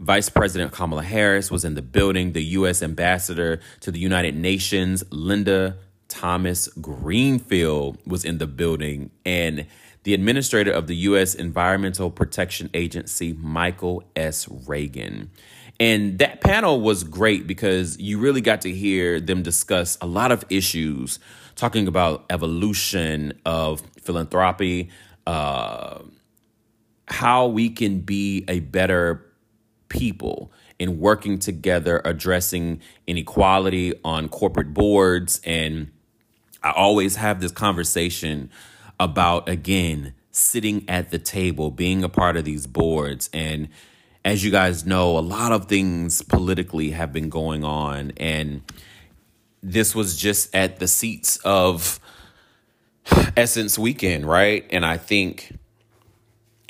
Vice 0.00 0.30
President 0.30 0.72
Kamala 0.72 1.02
Harris 1.02 1.50
was 1.50 1.62
in 1.62 1.74
the 1.74 1.82
building. 1.82 2.32
The 2.32 2.42
U.S. 2.42 2.82
Ambassador 2.82 3.60
to 3.80 3.90
the 3.90 3.98
United 3.98 4.34
Nations, 4.34 5.04
Linda 5.10 5.76
Thomas 6.08 6.68
Greenfield, 6.68 7.98
was 8.06 8.24
in 8.24 8.38
the 8.38 8.46
building. 8.46 9.10
And 9.26 9.66
the 10.04 10.14
administrator 10.14 10.72
of 10.72 10.86
the 10.86 10.96
U.S. 10.96 11.34
Environmental 11.34 12.10
Protection 12.10 12.70
Agency, 12.72 13.34
Michael 13.34 14.02
S. 14.16 14.48
Regan. 14.48 15.30
And 15.78 16.18
that 16.18 16.40
panel 16.40 16.80
was 16.80 17.04
great 17.04 17.46
because 17.46 17.98
you 17.98 18.18
really 18.18 18.40
got 18.40 18.62
to 18.62 18.70
hear 18.70 19.20
them 19.20 19.42
discuss 19.42 19.98
a 20.00 20.06
lot 20.06 20.32
of 20.32 20.46
issues, 20.48 21.18
talking 21.56 21.86
about 21.86 22.24
evolution 22.30 23.34
of 23.44 23.82
philanthropy, 24.02 24.90
uh, 25.26 26.00
how 27.08 27.46
we 27.46 27.70
can 27.70 28.00
be 28.00 28.44
a 28.48 28.60
better 28.60 29.26
people 29.88 30.52
in 30.78 30.98
working 30.98 31.38
together, 31.38 32.00
addressing 32.04 32.80
inequality 33.06 33.94
on 34.04 34.28
corporate 34.28 34.72
boards. 34.72 35.40
And 35.44 35.90
I 36.62 36.70
always 36.70 37.16
have 37.16 37.40
this 37.40 37.52
conversation 37.52 38.50
about, 38.98 39.48
again, 39.48 40.14
sitting 40.30 40.84
at 40.88 41.10
the 41.10 41.18
table, 41.18 41.70
being 41.70 42.04
a 42.04 42.08
part 42.08 42.36
of 42.36 42.44
these 42.44 42.66
boards. 42.66 43.28
And 43.32 43.68
as 44.24 44.44
you 44.44 44.50
guys 44.50 44.86
know, 44.86 45.18
a 45.18 45.20
lot 45.20 45.52
of 45.52 45.66
things 45.66 46.22
politically 46.22 46.90
have 46.90 47.12
been 47.12 47.28
going 47.28 47.64
on, 47.64 48.12
and 48.18 48.62
this 49.62 49.94
was 49.94 50.16
just 50.16 50.54
at 50.54 50.78
the 50.78 50.88
seats 50.88 51.38
of 51.38 51.98
Essence 53.36 53.78
Weekend, 53.78 54.26
right? 54.26 54.64
And 54.70 54.84
I 54.84 54.96
think 54.96 55.58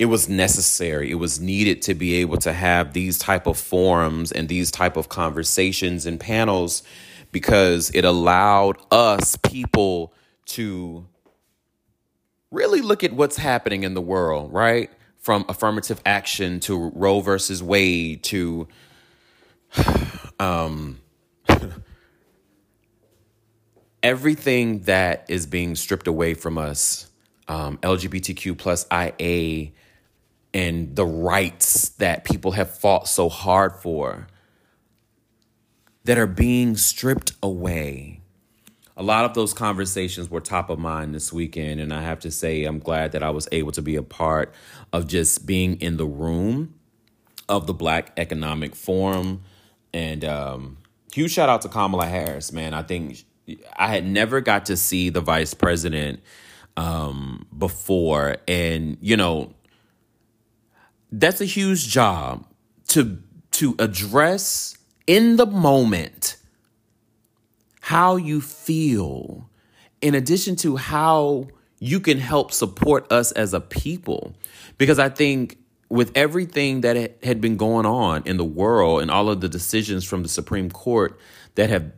it 0.01 0.09
was 0.09 0.27
necessary 0.27 1.11
it 1.11 1.15
was 1.15 1.39
needed 1.39 1.79
to 1.83 1.93
be 1.93 2.15
able 2.15 2.37
to 2.37 2.51
have 2.51 2.93
these 2.93 3.19
type 3.19 3.45
of 3.45 3.55
forums 3.55 4.31
and 4.31 4.49
these 4.49 4.71
type 4.71 4.97
of 4.97 5.09
conversations 5.09 6.07
and 6.07 6.19
panels 6.19 6.81
because 7.31 7.91
it 7.91 8.03
allowed 8.03 8.77
us 8.89 9.35
people 9.43 10.11
to 10.47 11.05
really 12.49 12.81
look 12.81 13.03
at 13.03 13.13
what's 13.13 13.37
happening 13.37 13.83
in 13.83 13.93
the 13.93 14.01
world 14.01 14.51
right 14.51 14.89
from 15.19 15.45
affirmative 15.47 16.01
action 16.03 16.59
to 16.59 16.89
roe 16.95 17.19
versus 17.21 17.61
wade 17.61 18.23
to 18.23 18.67
um 20.39 21.00
everything 24.03 24.81
that 24.81 25.25
is 25.29 25.45
being 25.45 25.75
stripped 25.75 26.07
away 26.07 26.33
from 26.33 26.57
us 26.57 27.09
um, 27.47 27.77
lgbtq 27.79 28.57
plus 28.57 28.85
ia 28.91 29.71
and 30.53 30.95
the 30.95 31.05
rights 31.05 31.89
that 31.89 32.23
people 32.23 32.51
have 32.51 32.77
fought 32.77 33.07
so 33.07 33.29
hard 33.29 33.75
for 33.75 34.27
that 36.03 36.17
are 36.17 36.27
being 36.27 36.75
stripped 36.75 37.33
away. 37.41 38.21
A 38.97 39.03
lot 39.03 39.25
of 39.25 39.33
those 39.33 39.53
conversations 39.53 40.29
were 40.29 40.41
top 40.41 40.69
of 40.69 40.77
mind 40.77 41.15
this 41.15 41.31
weekend, 41.31 41.79
and 41.79 41.93
I 41.93 42.01
have 42.01 42.19
to 42.19 42.31
say, 42.31 42.65
I'm 42.65 42.79
glad 42.79 43.13
that 43.13 43.23
I 43.23 43.29
was 43.29 43.47
able 43.51 43.71
to 43.73 43.81
be 43.81 43.95
a 43.95 44.03
part 44.03 44.53
of 44.91 45.07
just 45.07 45.45
being 45.45 45.79
in 45.79 45.97
the 45.97 46.05
room 46.05 46.75
of 47.47 47.67
the 47.67 47.73
Black 47.73 48.11
Economic 48.17 48.75
Forum. 48.75 49.43
And 49.93 50.25
um, 50.25 50.77
huge 51.13 51.31
shout 51.31 51.49
out 51.49 51.61
to 51.61 51.69
Kamala 51.69 52.07
Harris, 52.07 52.51
man. 52.51 52.73
I 52.73 52.83
think 52.83 53.23
I 53.75 53.87
had 53.87 54.05
never 54.05 54.41
got 54.41 54.65
to 54.67 54.77
see 54.77 55.09
the 55.09 55.21
vice 55.21 55.53
president 55.53 56.21
um, 56.77 57.47
before, 57.57 58.37
and 58.47 58.97
you 59.01 59.17
know, 59.17 59.53
that's 61.11 61.41
a 61.41 61.45
huge 61.45 61.87
job 61.87 62.45
to 62.89 63.17
to 63.51 63.75
address 63.79 64.77
in 65.07 65.35
the 65.35 65.45
moment 65.45 66.37
how 67.81 68.15
you 68.15 68.39
feel 68.39 69.49
in 70.01 70.15
addition 70.15 70.55
to 70.55 70.77
how 70.77 71.47
you 71.79 71.99
can 71.99 72.17
help 72.17 72.51
support 72.51 73.11
us 73.11 73.31
as 73.33 73.53
a 73.53 73.59
people. 73.59 74.33
Because 74.77 74.99
i 74.99 75.09
think 75.09 75.57
with 75.91 76.11
everything 76.15 76.81
that 76.81 77.21
had 77.21 77.41
been 77.41 77.57
going 77.57 77.85
on 77.85 78.23
in 78.25 78.37
the 78.37 78.45
world 78.45 79.01
and 79.01 79.11
all 79.11 79.29
of 79.29 79.41
the 79.41 79.49
decisions 79.49 80.05
from 80.05 80.23
the 80.23 80.29
supreme 80.29 80.71
court 80.71 81.19
that 81.55 81.69
have 81.69 81.91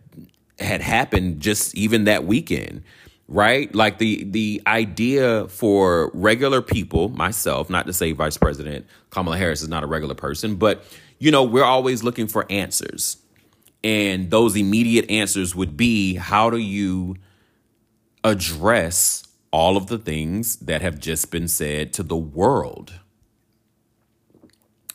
had 0.60 0.82
happened 0.82 1.40
just 1.40 1.76
even 1.76 2.06
that 2.06 2.26
weekend 2.26 2.84
right? 3.28 3.74
Like 3.74 3.98
the 3.98 4.24
the 4.26 4.62
idea 4.68 5.48
for 5.48 6.12
regular 6.14 6.62
people, 6.62 7.10
myself, 7.10 7.70
not 7.70 7.88
to 7.88 7.94
say 7.94 8.12
Vice 8.12 8.38
President 8.38 8.86
Kamala 9.10 9.38
Harris 9.38 9.62
is 9.62 9.70
not 9.70 9.84
a 9.84 9.88
regular 9.88 10.16
person, 10.16 10.56
but 10.56 10.84
you 11.20 11.32
know, 11.32 11.44
we're 11.44 11.64
always 11.64 12.04
looking 12.04 12.28
for 12.28 12.46
answers. 12.52 13.18
And 13.84 14.30
those 14.30 14.56
immediate 14.56 15.10
answers 15.10 15.56
would 15.56 15.76
be 15.76 16.16
how 16.16 16.50
do 16.50 16.58
you 16.58 17.18
address 18.24 19.28
all 19.52 19.78
of 19.78 19.88
the 19.88 19.98
things 19.98 20.58
that 20.58 20.82
have 20.82 21.00
just 21.00 21.32
been 21.32 21.48
said 21.48 21.94
to 21.94 22.04
the 22.04 22.16
world? 22.16 22.94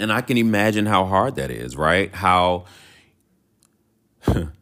And 0.00 0.12
I 0.12 0.20
can 0.20 0.36
imagine 0.36 0.86
how 0.86 1.06
hard 1.06 1.34
that 1.36 1.50
is, 1.50 1.76
right? 1.76 2.14
How 2.14 2.66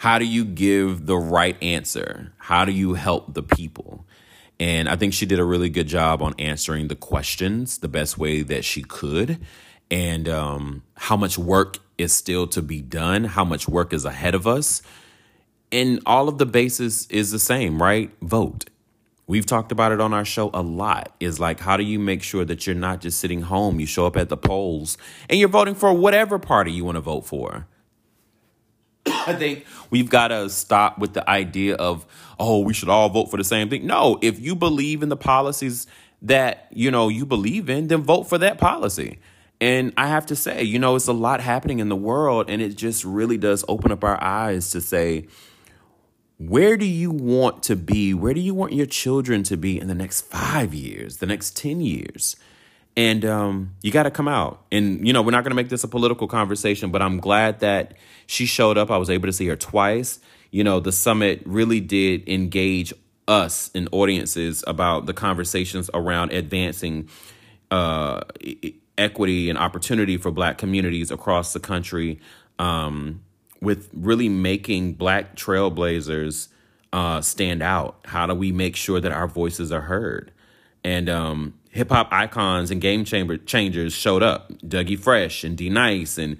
how 0.00 0.18
do 0.18 0.24
you 0.24 0.46
give 0.46 1.04
the 1.04 1.18
right 1.18 1.62
answer? 1.62 2.32
How 2.38 2.64
do 2.64 2.72
you 2.72 2.94
help 2.94 3.34
the 3.34 3.42
people? 3.42 4.06
And 4.58 4.88
I 4.88 4.96
think 4.96 5.12
she 5.12 5.26
did 5.26 5.38
a 5.38 5.44
really 5.44 5.68
good 5.68 5.88
job 5.88 6.22
on 6.22 6.34
answering 6.38 6.88
the 6.88 6.96
questions 6.96 7.76
the 7.76 7.86
best 7.86 8.16
way 8.16 8.40
that 8.40 8.64
she 8.64 8.82
could. 8.82 9.40
And 9.90 10.26
um, 10.26 10.84
how 10.94 11.18
much 11.18 11.36
work 11.36 11.80
is 11.98 12.14
still 12.14 12.46
to 12.46 12.62
be 12.62 12.80
done, 12.80 13.24
how 13.24 13.44
much 13.44 13.68
work 13.68 13.92
is 13.92 14.06
ahead 14.06 14.34
of 14.34 14.46
us. 14.46 14.80
And 15.70 16.00
all 16.06 16.30
of 16.30 16.38
the 16.38 16.46
basis 16.46 17.06
is 17.08 17.30
the 17.30 17.38
same, 17.38 17.82
right? 17.82 18.10
Vote. 18.22 18.70
We've 19.26 19.44
talked 19.44 19.70
about 19.70 19.92
it 19.92 20.00
on 20.00 20.14
our 20.14 20.24
show 20.24 20.48
a 20.54 20.62
lot. 20.62 21.14
Is 21.20 21.38
like, 21.38 21.60
how 21.60 21.76
do 21.76 21.82
you 21.82 21.98
make 21.98 22.22
sure 22.22 22.46
that 22.46 22.66
you're 22.66 22.74
not 22.74 23.02
just 23.02 23.20
sitting 23.20 23.42
home? 23.42 23.78
You 23.78 23.84
show 23.84 24.06
up 24.06 24.16
at 24.16 24.30
the 24.30 24.38
polls 24.38 24.96
and 25.28 25.38
you're 25.38 25.50
voting 25.50 25.74
for 25.74 25.92
whatever 25.92 26.38
party 26.38 26.72
you 26.72 26.86
want 26.86 26.96
to 26.96 27.02
vote 27.02 27.26
for. 27.26 27.66
I 29.06 29.34
think 29.34 29.64
we've 29.90 30.10
got 30.10 30.28
to 30.28 30.48
stop 30.50 30.98
with 30.98 31.14
the 31.14 31.28
idea 31.28 31.74
of, 31.76 32.06
oh, 32.38 32.60
we 32.60 32.74
should 32.74 32.88
all 32.88 33.08
vote 33.08 33.30
for 33.30 33.36
the 33.36 33.44
same 33.44 33.68
thing. 33.68 33.86
No, 33.86 34.18
if 34.22 34.40
you 34.40 34.54
believe 34.54 35.02
in 35.02 35.08
the 35.08 35.16
policies 35.16 35.86
that, 36.22 36.68
you 36.70 36.90
know, 36.90 37.08
you 37.08 37.24
believe 37.24 37.70
in, 37.70 37.88
then 37.88 38.02
vote 38.02 38.24
for 38.24 38.38
that 38.38 38.58
policy. 38.58 39.18
And 39.60 39.92
I 39.96 40.06
have 40.06 40.26
to 40.26 40.36
say, 40.36 40.62
you 40.62 40.78
know, 40.78 40.96
it's 40.96 41.06
a 41.06 41.12
lot 41.12 41.40
happening 41.40 41.80
in 41.80 41.88
the 41.88 41.96
world 41.96 42.48
and 42.48 42.62
it 42.62 42.76
just 42.76 43.04
really 43.04 43.36
does 43.36 43.64
open 43.68 43.92
up 43.92 44.02
our 44.02 44.22
eyes 44.22 44.70
to 44.70 44.80
say, 44.80 45.26
where 46.38 46.78
do 46.78 46.86
you 46.86 47.10
want 47.10 47.62
to 47.64 47.76
be? 47.76 48.14
Where 48.14 48.32
do 48.32 48.40
you 48.40 48.54
want 48.54 48.72
your 48.72 48.86
children 48.86 49.42
to 49.44 49.58
be 49.58 49.78
in 49.78 49.88
the 49.88 49.94
next 49.94 50.22
5 50.22 50.72
years, 50.72 51.18
the 51.18 51.26
next 51.26 51.56
10 51.58 51.82
years? 51.82 52.36
And 52.96 53.24
um, 53.24 53.74
you 53.82 53.92
got 53.92 54.04
to 54.04 54.10
come 54.10 54.28
out. 54.28 54.64
And 54.72 55.06
you 55.06 55.12
know, 55.12 55.22
we're 55.22 55.30
not 55.30 55.44
going 55.44 55.50
to 55.52 55.56
make 55.56 55.68
this 55.68 55.84
a 55.84 55.88
political 55.88 56.26
conversation, 56.26 56.90
but 56.90 57.02
I'm 57.02 57.18
glad 57.18 57.60
that 57.60 57.94
she 58.26 58.46
showed 58.46 58.78
up. 58.78 58.90
I 58.90 58.96
was 58.96 59.10
able 59.10 59.26
to 59.26 59.32
see 59.32 59.46
her 59.46 59.56
twice. 59.56 60.20
You 60.50 60.64
know, 60.64 60.80
the 60.80 60.92
summit 60.92 61.42
really 61.44 61.80
did 61.80 62.28
engage 62.28 62.92
us 63.28 63.70
and 63.74 63.88
audiences 63.92 64.64
about 64.66 65.06
the 65.06 65.14
conversations 65.14 65.88
around 65.94 66.32
advancing 66.32 67.08
uh, 67.70 68.22
equity 68.98 69.48
and 69.48 69.58
opportunity 69.58 70.16
for 70.16 70.32
Black 70.32 70.58
communities 70.58 71.12
across 71.12 71.52
the 71.52 71.60
country, 71.60 72.20
um, 72.58 73.22
with 73.60 73.88
really 73.94 74.28
making 74.28 74.94
Black 74.94 75.36
trailblazers 75.36 76.48
uh, 76.92 77.20
stand 77.20 77.62
out. 77.62 78.00
How 78.04 78.26
do 78.26 78.34
we 78.34 78.50
make 78.50 78.74
sure 78.74 79.00
that 79.00 79.12
our 79.12 79.28
voices 79.28 79.70
are 79.70 79.82
heard? 79.82 80.32
And 80.82 81.08
um, 81.08 81.54
hip 81.70 81.90
hop 81.90 82.08
icons 82.12 82.70
and 82.70 82.80
game 82.80 83.04
chamber 83.04 83.36
changers 83.36 83.92
showed 83.92 84.22
up. 84.22 84.52
Dougie 84.62 84.98
Fresh 84.98 85.44
and 85.44 85.56
D 85.56 85.70
Nice 85.70 86.18
and 86.18 86.36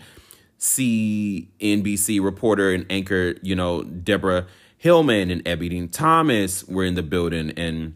CNBC 0.58 2.22
reporter 2.22 2.72
and 2.72 2.84
anchor, 2.90 3.34
you 3.42 3.54
know, 3.54 3.82
Deborah 3.82 4.46
Hillman 4.76 5.30
and 5.30 5.46
Ebony 5.46 5.86
Thomas 5.88 6.64
were 6.64 6.84
in 6.84 6.94
the 6.94 7.02
building. 7.02 7.50
And 7.56 7.94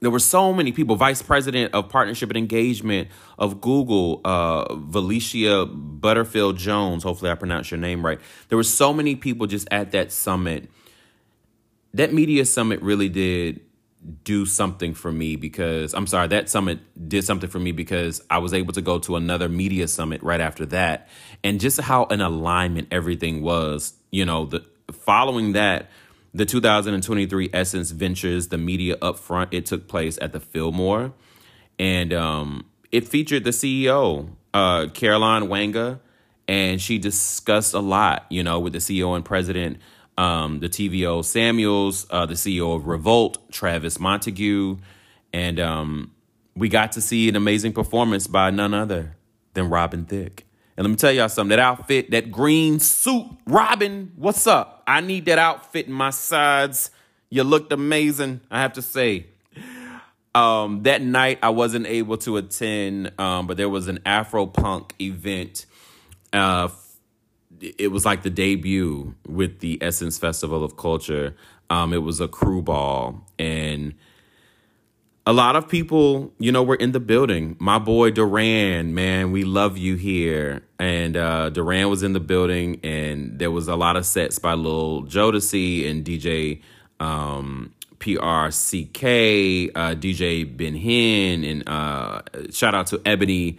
there 0.00 0.10
were 0.10 0.18
so 0.18 0.52
many 0.52 0.72
people. 0.72 0.96
Vice 0.96 1.20
President 1.20 1.74
of 1.74 1.88
Partnership 1.88 2.30
and 2.30 2.36
Engagement 2.36 3.08
of 3.38 3.60
Google, 3.60 4.20
uh, 4.24 4.66
Valeisha 4.74 5.68
Butterfield 6.00 6.56
Jones. 6.56 7.02
Hopefully 7.02 7.30
I 7.30 7.34
pronounced 7.34 7.70
your 7.70 7.80
name 7.80 8.04
right. 8.04 8.20
There 8.48 8.56
were 8.56 8.62
so 8.62 8.92
many 8.92 9.16
people 9.16 9.46
just 9.46 9.68
at 9.70 9.92
that 9.92 10.12
summit. 10.12 10.70
That 11.92 12.12
media 12.12 12.44
summit 12.44 12.80
really 12.82 13.08
did 13.08 13.65
do 14.24 14.46
something 14.46 14.94
for 14.94 15.10
me 15.10 15.36
because 15.36 15.94
I'm 15.94 16.06
sorry, 16.06 16.28
that 16.28 16.48
summit 16.48 16.78
did 17.08 17.24
something 17.24 17.50
for 17.50 17.58
me 17.58 17.72
because 17.72 18.22
I 18.30 18.38
was 18.38 18.54
able 18.54 18.72
to 18.74 18.82
go 18.82 18.98
to 19.00 19.16
another 19.16 19.48
media 19.48 19.88
summit 19.88 20.22
right 20.22 20.40
after 20.40 20.66
that. 20.66 21.08
And 21.42 21.60
just 21.60 21.80
how 21.80 22.04
an 22.06 22.20
alignment 22.20 22.88
everything 22.90 23.42
was, 23.42 23.94
you 24.10 24.24
know, 24.24 24.46
the 24.46 24.64
following 24.92 25.52
that, 25.52 25.90
the 26.34 26.44
2023 26.44 27.50
Essence 27.52 27.90
Ventures, 27.90 28.48
the 28.48 28.58
media 28.58 28.96
upfront, 28.98 29.48
it 29.52 29.66
took 29.66 29.88
place 29.88 30.18
at 30.20 30.32
the 30.32 30.40
Fillmore. 30.40 31.12
And 31.78 32.12
um, 32.12 32.66
it 32.92 33.08
featured 33.08 33.44
the 33.44 33.50
CEO, 33.50 34.30
uh, 34.54 34.88
Caroline 34.92 35.44
Wanga, 35.44 36.00
and 36.48 36.80
she 36.80 36.98
discussed 36.98 37.74
a 37.74 37.80
lot, 37.80 38.26
you 38.30 38.42
know, 38.42 38.60
with 38.60 38.72
the 38.72 38.78
CEO 38.78 39.16
and 39.16 39.24
president 39.24 39.78
um, 40.18 40.60
Detavio 40.60 41.24
Samuels, 41.24 42.06
uh, 42.10 42.26
the 42.26 42.34
CEO 42.34 42.74
of 42.74 42.86
Revolt, 42.86 43.50
Travis 43.50 44.00
Montague, 44.00 44.78
and 45.32 45.60
um, 45.60 46.12
we 46.54 46.68
got 46.68 46.92
to 46.92 47.00
see 47.00 47.28
an 47.28 47.36
amazing 47.36 47.72
performance 47.72 48.26
by 48.26 48.50
none 48.50 48.72
other 48.74 49.16
than 49.54 49.68
Robin 49.68 50.04
Thicke. 50.04 50.44
And 50.76 50.84
let 50.84 50.90
me 50.90 50.96
tell 50.96 51.12
y'all 51.12 51.28
something 51.28 51.50
that 51.50 51.58
outfit, 51.58 52.10
that 52.10 52.30
green 52.30 52.80
suit, 52.80 53.26
Robin, 53.46 54.12
what's 54.16 54.46
up? 54.46 54.82
I 54.86 55.00
need 55.00 55.24
that 55.26 55.38
outfit 55.38 55.86
in 55.86 55.92
my 55.92 56.10
sides. 56.10 56.90
You 57.30 57.44
looked 57.44 57.72
amazing, 57.72 58.40
I 58.50 58.60
have 58.60 58.74
to 58.74 58.82
say. 58.82 59.26
Um, 60.34 60.82
that 60.82 61.00
night, 61.00 61.38
I 61.42 61.48
wasn't 61.48 61.86
able 61.86 62.18
to 62.18 62.36
attend, 62.36 63.12
um, 63.18 63.46
but 63.46 63.56
there 63.56 63.70
was 63.70 63.88
an 63.88 64.00
Afro 64.04 64.44
punk 64.44 64.94
event 65.00 65.64
uh, 66.34 66.68
it 67.60 67.90
was 67.90 68.04
like 68.04 68.22
the 68.22 68.30
debut 68.30 69.14
with 69.26 69.60
the 69.60 69.78
Essence 69.82 70.18
Festival 70.18 70.64
of 70.64 70.76
Culture. 70.76 71.34
Um, 71.70 71.92
it 71.92 72.02
was 72.02 72.20
a 72.20 72.28
crew 72.28 72.62
ball, 72.62 73.26
and 73.38 73.94
a 75.26 75.32
lot 75.32 75.56
of 75.56 75.68
people, 75.68 76.32
you 76.38 76.52
know, 76.52 76.62
were 76.62 76.76
in 76.76 76.92
the 76.92 77.00
building. 77.00 77.56
My 77.58 77.80
boy 77.80 78.12
Duran, 78.12 78.94
man, 78.94 79.32
we 79.32 79.42
love 79.42 79.76
you 79.76 79.96
here. 79.96 80.62
And 80.78 81.16
uh, 81.16 81.50
Duran 81.50 81.88
was 81.90 82.04
in 82.04 82.12
the 82.12 82.20
building, 82.20 82.78
and 82.84 83.36
there 83.38 83.50
was 83.50 83.66
a 83.66 83.74
lot 83.74 83.96
of 83.96 84.06
sets 84.06 84.38
by 84.38 84.54
Lil 84.54 85.02
Jodeci 85.02 85.90
and 85.90 86.04
DJ 86.04 86.62
um, 87.00 87.74
PRCK, 87.98 89.72
uh, 89.74 89.94
DJ 89.96 90.56
Ben 90.56 90.74
Hinn, 90.74 91.50
and 91.50 91.68
uh, 91.68 92.22
shout 92.52 92.74
out 92.74 92.86
to 92.88 93.02
Ebony 93.04 93.58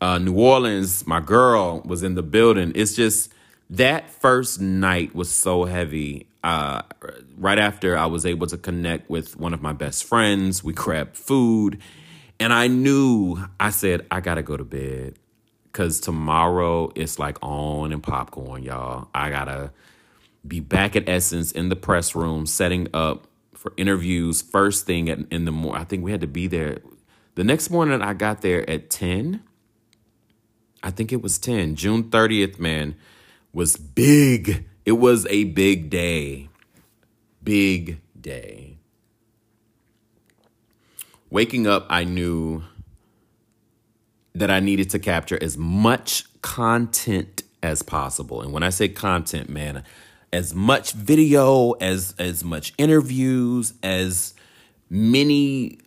uh, 0.00 0.16
New 0.18 0.34
Orleans. 0.34 1.06
My 1.06 1.20
girl 1.20 1.82
was 1.84 2.02
in 2.02 2.14
the 2.14 2.22
building. 2.22 2.72
It's 2.74 2.94
just 2.94 3.31
that 3.72 4.10
first 4.10 4.60
night 4.60 5.14
was 5.14 5.30
so 5.30 5.64
heavy. 5.64 6.26
Uh, 6.44 6.82
right 7.36 7.58
after 7.58 7.96
I 7.96 8.06
was 8.06 8.26
able 8.26 8.46
to 8.48 8.58
connect 8.58 9.08
with 9.08 9.36
one 9.38 9.54
of 9.54 9.62
my 9.62 9.72
best 9.72 10.04
friends, 10.04 10.62
we 10.62 10.72
grabbed 10.72 11.16
food, 11.16 11.80
and 12.38 12.52
I 12.52 12.66
knew 12.66 13.38
I 13.58 13.70
said 13.70 14.06
I 14.10 14.20
gotta 14.20 14.42
go 14.42 14.56
to 14.56 14.64
bed 14.64 15.14
because 15.64 16.00
tomorrow 16.00 16.92
it's 16.94 17.18
like 17.18 17.38
on 17.40 17.92
and 17.92 18.02
popcorn, 18.02 18.62
y'all. 18.62 19.08
I 19.14 19.30
gotta 19.30 19.72
be 20.46 20.60
back 20.60 20.94
at 20.94 21.08
Essence 21.08 21.52
in 21.52 21.68
the 21.68 21.76
press 21.76 22.14
room, 22.14 22.44
setting 22.44 22.88
up 22.92 23.26
for 23.54 23.72
interviews 23.76 24.42
first 24.42 24.84
thing 24.84 25.08
in 25.08 25.44
the 25.44 25.52
morning. 25.52 25.80
I 25.80 25.84
think 25.84 26.04
we 26.04 26.10
had 26.10 26.20
to 26.20 26.26
be 26.26 26.46
there. 26.46 26.80
The 27.36 27.44
next 27.44 27.70
morning, 27.70 28.02
I 28.02 28.12
got 28.12 28.42
there 28.42 28.68
at 28.68 28.90
10. 28.90 29.42
I 30.82 30.90
think 30.90 31.12
it 31.12 31.22
was 31.22 31.38
10. 31.38 31.76
June 31.76 32.04
30th, 32.04 32.58
man, 32.58 32.96
was 33.52 33.76
big. 33.76 34.66
It 34.84 34.92
was 34.92 35.26
a 35.26 35.44
big 35.44 35.90
day. 35.90 36.48
Big 37.42 38.00
day. 38.20 38.78
Waking 41.30 41.66
up, 41.66 41.86
I 41.88 42.04
knew 42.04 42.62
that 44.34 44.50
I 44.50 44.60
needed 44.60 44.90
to 44.90 44.98
capture 44.98 45.42
as 45.42 45.56
much 45.56 46.24
content 46.42 47.42
as 47.62 47.82
possible. 47.82 48.42
And 48.42 48.52
when 48.52 48.62
I 48.62 48.70
say 48.70 48.88
content, 48.88 49.48
man, 49.48 49.84
as 50.32 50.54
much 50.54 50.92
video, 50.92 51.72
as 51.72 52.14
as 52.18 52.42
much 52.42 52.72
interviews, 52.78 53.74
as 53.82 54.34
many 54.88 55.78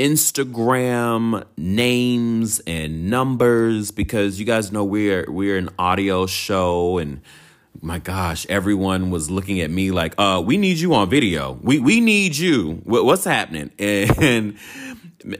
Instagram 0.00 1.44
names 1.58 2.58
and 2.60 3.10
numbers 3.10 3.90
because 3.90 4.40
you 4.40 4.46
guys 4.46 4.72
know 4.72 4.82
we're 4.82 5.30
we're 5.30 5.58
an 5.58 5.68
audio 5.78 6.24
show 6.24 6.96
and 6.96 7.20
my 7.82 7.98
gosh, 7.98 8.46
everyone 8.48 9.10
was 9.10 9.30
looking 9.30 9.60
at 9.60 9.70
me 9.70 9.90
like, 9.90 10.14
uh, 10.16 10.42
we 10.44 10.56
need 10.56 10.78
you 10.78 10.94
on 10.94 11.10
video. 11.10 11.58
We 11.62 11.78
we 11.80 12.00
need 12.00 12.34
you. 12.34 12.80
What's 12.84 13.24
happening? 13.24 13.70
And 13.78 14.56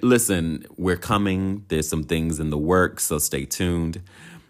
listen, 0.03 0.67
we're 0.77 0.99
coming. 0.99 1.65
There's 1.69 1.89
some 1.89 2.05
things 2.05 2.39
in 2.39 2.51
the 2.51 2.59
works, 2.59 3.05
so 3.05 3.19
stay 3.19 3.47
tuned. 3.47 4.03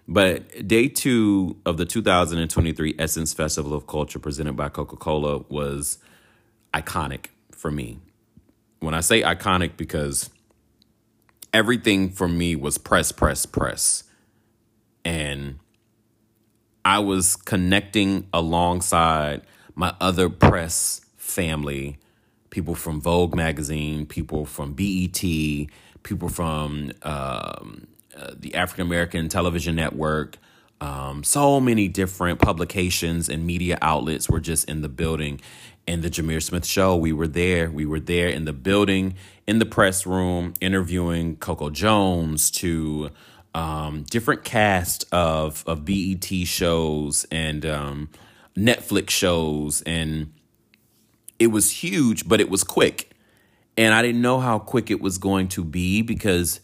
But 0.09 0.67
day 0.67 0.89
two 0.89 1.57
of 1.65 1.77
the 1.77 1.85
2023 1.85 2.97
Essence 2.99 3.33
Festival 3.33 3.75
of 3.75 3.87
Culture 3.87 4.19
presented 4.19 4.57
by 4.57 4.71
Coca 4.71 4.97
Cola 4.97 5.45
was 5.49 5.99
iconic 6.75 7.27
for 7.53 7.71
me. 7.71 8.01
When 8.81 8.95
I 8.95 9.01
say 9.01 9.23
iconic, 9.23 9.77
because 9.77 10.31
everything 11.53 12.11
for 12.11 12.29
me 12.29 12.57
was 12.57 12.79
press, 12.79 13.13
press, 13.13 13.47
press. 13.47 14.05
And 15.05 15.59
I 16.85 16.99
was 16.99 17.37
connecting 17.37 18.27
alongside 18.33 19.43
my 19.75 19.95
other 20.01 20.29
press 20.29 21.03
family, 21.17 21.99
people 22.51 22.75
from 22.75 23.01
Vogue 23.01 23.35
magazine, 23.35 24.07
people 24.07 24.45
from 24.45 24.73
BET, 24.73 25.23
people 26.03 26.29
from 26.29 26.93
um, 27.03 27.87
uh, 28.17 28.33
the 28.37 28.55
African 28.55 28.87
American 28.87 29.29
Television 29.29 29.77
Network. 29.77 30.37
Um, 30.81 31.25
so 31.25 31.61
many 31.61 31.89
different 31.89 32.41
publications 32.41 33.29
and 33.29 33.47
media 33.47 33.79
outlets 33.83 34.29
were 34.29 34.41
just 34.41 34.69
in 34.69 34.81
the 34.81 34.89
building. 34.89 35.41
And 35.87 36.03
the 36.03 36.11
Jameer 36.11 36.43
Smith 36.43 36.65
Show, 36.65 36.97
we 36.97 37.13
were 37.13 37.29
there. 37.29 37.71
We 37.71 37.85
were 37.85 38.01
there 38.01 38.29
in 38.29 38.45
the 38.45 38.53
building, 38.53 39.15
in 39.47 39.59
the 39.59 39.67
press 39.67 40.07
room, 40.07 40.55
interviewing 40.61 41.37
Coco 41.37 41.71
Jones 41.71 42.51
to 42.53 43.11
um, 43.55 44.05
different 44.05 44.45
cast 44.45 45.05
of 45.13 45.65
of 45.67 45.85
BET 45.85 46.27
shows 46.47 47.27
and 47.31 47.67
um, 47.67 48.09
Netflix 48.57 49.11
shows, 49.11 49.83
and 49.83 50.33
it 51.39 51.49
was 51.49 51.71
huge, 51.71 52.29
but 52.29 52.41
it 52.41 52.51
was 52.51 52.65
quick, 52.65 53.13
and 53.77 53.95
I 53.95 54.03
didn't 54.03 54.23
know 54.23 54.41
how 54.41 54.59
quick 54.59 54.91
it 54.91 55.01
was 55.01 55.19
going 55.19 55.49
to 55.49 55.65
be 55.65 56.03
because 56.03 56.61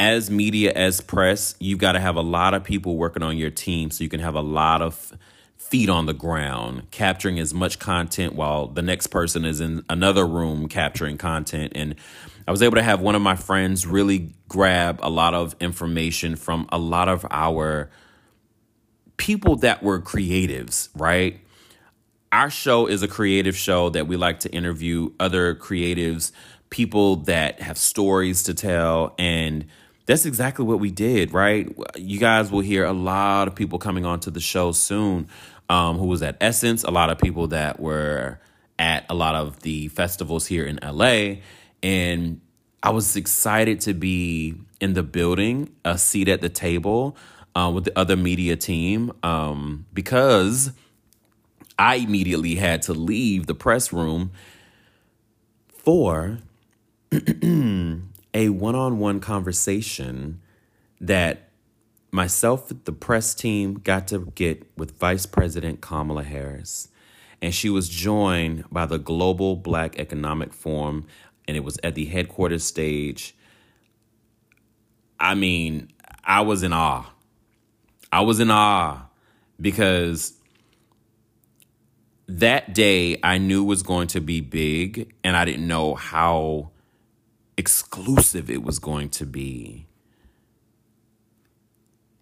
as 0.00 0.30
media, 0.30 0.72
as 0.74 1.02
press, 1.02 1.54
you've 1.60 1.78
got 1.78 1.92
to 1.92 2.00
have 2.00 2.16
a 2.16 2.22
lot 2.22 2.54
of 2.54 2.64
people 2.64 2.96
working 2.96 3.22
on 3.22 3.36
your 3.36 3.50
team 3.50 3.90
so 3.90 4.02
you 4.02 4.08
can 4.08 4.20
have 4.20 4.34
a 4.34 4.40
lot 4.40 4.80
of 4.80 5.12
feet 5.58 5.90
on 5.90 6.06
the 6.06 6.14
ground, 6.14 6.90
capturing 6.90 7.38
as 7.38 7.52
much 7.52 7.78
content 7.78 8.34
while 8.34 8.66
the 8.66 8.80
next 8.80 9.08
person 9.08 9.44
is 9.44 9.60
in 9.60 9.84
another 9.90 10.26
room 10.26 10.68
capturing 10.68 11.18
content. 11.18 11.72
And 11.76 11.96
I 12.48 12.50
was 12.50 12.62
able 12.62 12.76
to 12.76 12.82
have 12.82 13.02
one 13.02 13.14
of 13.14 13.20
my 13.20 13.36
friends 13.36 13.86
really 13.86 14.32
grab 14.48 15.00
a 15.02 15.10
lot 15.10 15.34
of 15.34 15.54
information 15.60 16.34
from 16.34 16.66
a 16.72 16.78
lot 16.78 17.10
of 17.10 17.26
our 17.30 17.90
people 19.18 19.56
that 19.56 19.82
were 19.82 20.00
creatives, 20.00 20.88
right? 20.96 21.40
Our 22.32 22.48
show 22.48 22.86
is 22.86 23.02
a 23.02 23.08
creative 23.08 23.54
show 23.54 23.90
that 23.90 24.06
we 24.06 24.16
like 24.16 24.40
to 24.40 24.50
interview 24.50 25.12
other 25.20 25.54
creatives, 25.54 26.32
people 26.70 27.16
that 27.16 27.60
have 27.60 27.76
stories 27.76 28.44
to 28.44 28.54
tell 28.54 29.14
and 29.18 29.66
that's 30.10 30.26
exactly 30.26 30.64
what 30.64 30.80
we 30.80 30.90
did, 30.90 31.32
right? 31.32 31.72
You 31.96 32.18
guys 32.18 32.50
will 32.50 32.62
hear 32.62 32.84
a 32.84 32.92
lot 32.92 33.46
of 33.46 33.54
people 33.54 33.78
coming 33.78 34.04
onto 34.04 34.32
the 34.32 34.40
show 34.40 34.72
soon 34.72 35.28
um, 35.68 35.98
who 35.98 36.06
was 36.06 36.20
at 36.20 36.36
Essence, 36.40 36.82
a 36.82 36.90
lot 36.90 37.10
of 37.10 37.18
people 37.18 37.46
that 37.48 37.78
were 37.78 38.40
at 38.76 39.06
a 39.08 39.14
lot 39.14 39.36
of 39.36 39.60
the 39.60 39.86
festivals 39.86 40.46
here 40.46 40.64
in 40.64 40.80
LA. 40.82 41.36
And 41.80 42.40
I 42.82 42.90
was 42.90 43.14
excited 43.14 43.82
to 43.82 43.94
be 43.94 44.56
in 44.80 44.94
the 44.94 45.04
building, 45.04 45.70
a 45.84 45.96
seat 45.96 46.28
at 46.28 46.40
the 46.40 46.48
table 46.48 47.16
uh, 47.54 47.70
with 47.72 47.84
the 47.84 47.96
other 47.96 48.16
media 48.16 48.56
team 48.56 49.12
um, 49.22 49.86
because 49.94 50.72
I 51.78 51.96
immediately 51.96 52.56
had 52.56 52.82
to 52.82 52.94
leave 52.94 53.46
the 53.46 53.54
press 53.54 53.92
room 53.92 54.32
for 55.68 56.38
a 58.34 58.48
one 58.48 58.74
on 58.74 58.98
one 58.98 59.20
conversation 59.20 60.40
that 61.00 61.50
myself, 62.10 62.72
the 62.84 62.92
press 62.92 63.34
team, 63.34 63.74
got 63.74 64.08
to 64.08 64.32
get 64.34 64.66
with 64.76 64.98
Vice 64.98 65.26
President 65.26 65.80
Kamala 65.80 66.24
Harris. 66.24 66.88
And 67.42 67.54
she 67.54 67.70
was 67.70 67.88
joined 67.88 68.64
by 68.70 68.86
the 68.86 68.98
Global 68.98 69.56
Black 69.56 69.98
Economic 69.98 70.52
Forum, 70.52 71.06
and 71.48 71.56
it 71.56 71.64
was 71.64 71.78
at 71.82 71.94
the 71.94 72.04
headquarters 72.04 72.64
stage. 72.64 73.34
I 75.18 75.34
mean, 75.34 75.90
I 76.24 76.42
was 76.42 76.62
in 76.62 76.72
awe. 76.72 77.06
I 78.12 78.20
was 78.20 78.40
in 78.40 78.50
awe 78.50 79.06
because 79.60 80.34
that 82.26 82.74
day 82.74 83.18
I 83.22 83.38
knew 83.38 83.64
was 83.64 83.82
going 83.82 84.08
to 84.08 84.20
be 84.20 84.40
big, 84.40 85.14
and 85.24 85.36
I 85.36 85.44
didn't 85.44 85.66
know 85.66 85.94
how 85.94 86.70
exclusive 87.60 88.50
it 88.50 88.62
was 88.62 88.78
going 88.78 89.10
to 89.10 89.26
be. 89.26 89.86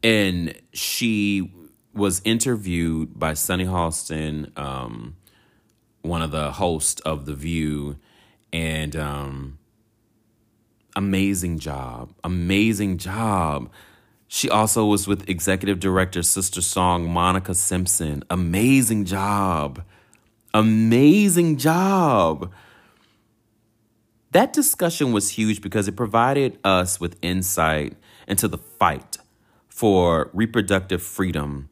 And 0.02 0.54
she 0.72 1.52
was 1.94 2.20
interviewed 2.24 3.18
by 3.18 3.34
Sunny 3.34 3.64
Hostin, 3.64 4.56
um, 4.58 5.16
one 6.02 6.22
of 6.22 6.32
the 6.32 6.52
hosts 6.52 7.00
of 7.02 7.24
The 7.24 7.34
View, 7.34 7.98
and 8.52 8.96
um, 8.96 9.58
amazing 10.96 11.60
job, 11.60 12.12
amazing 12.24 12.98
job. 12.98 13.70
She 14.26 14.50
also 14.50 14.86
was 14.86 15.06
with 15.06 15.28
executive 15.28 15.78
director 15.78 16.22
Sister 16.22 16.60
Song 16.60 17.08
Monica 17.10 17.54
Simpson. 17.54 18.24
Amazing 18.28 19.04
job. 19.04 19.84
Amazing 20.52 21.58
job. 21.58 22.52
That 24.32 24.52
discussion 24.52 25.12
was 25.12 25.30
huge 25.30 25.62
because 25.62 25.88
it 25.88 25.96
provided 25.96 26.58
us 26.62 27.00
with 27.00 27.16
insight 27.22 27.96
into 28.26 28.46
the 28.46 28.58
fight 28.58 29.18
for 29.68 30.30
reproductive 30.34 31.02
freedom. 31.02 31.70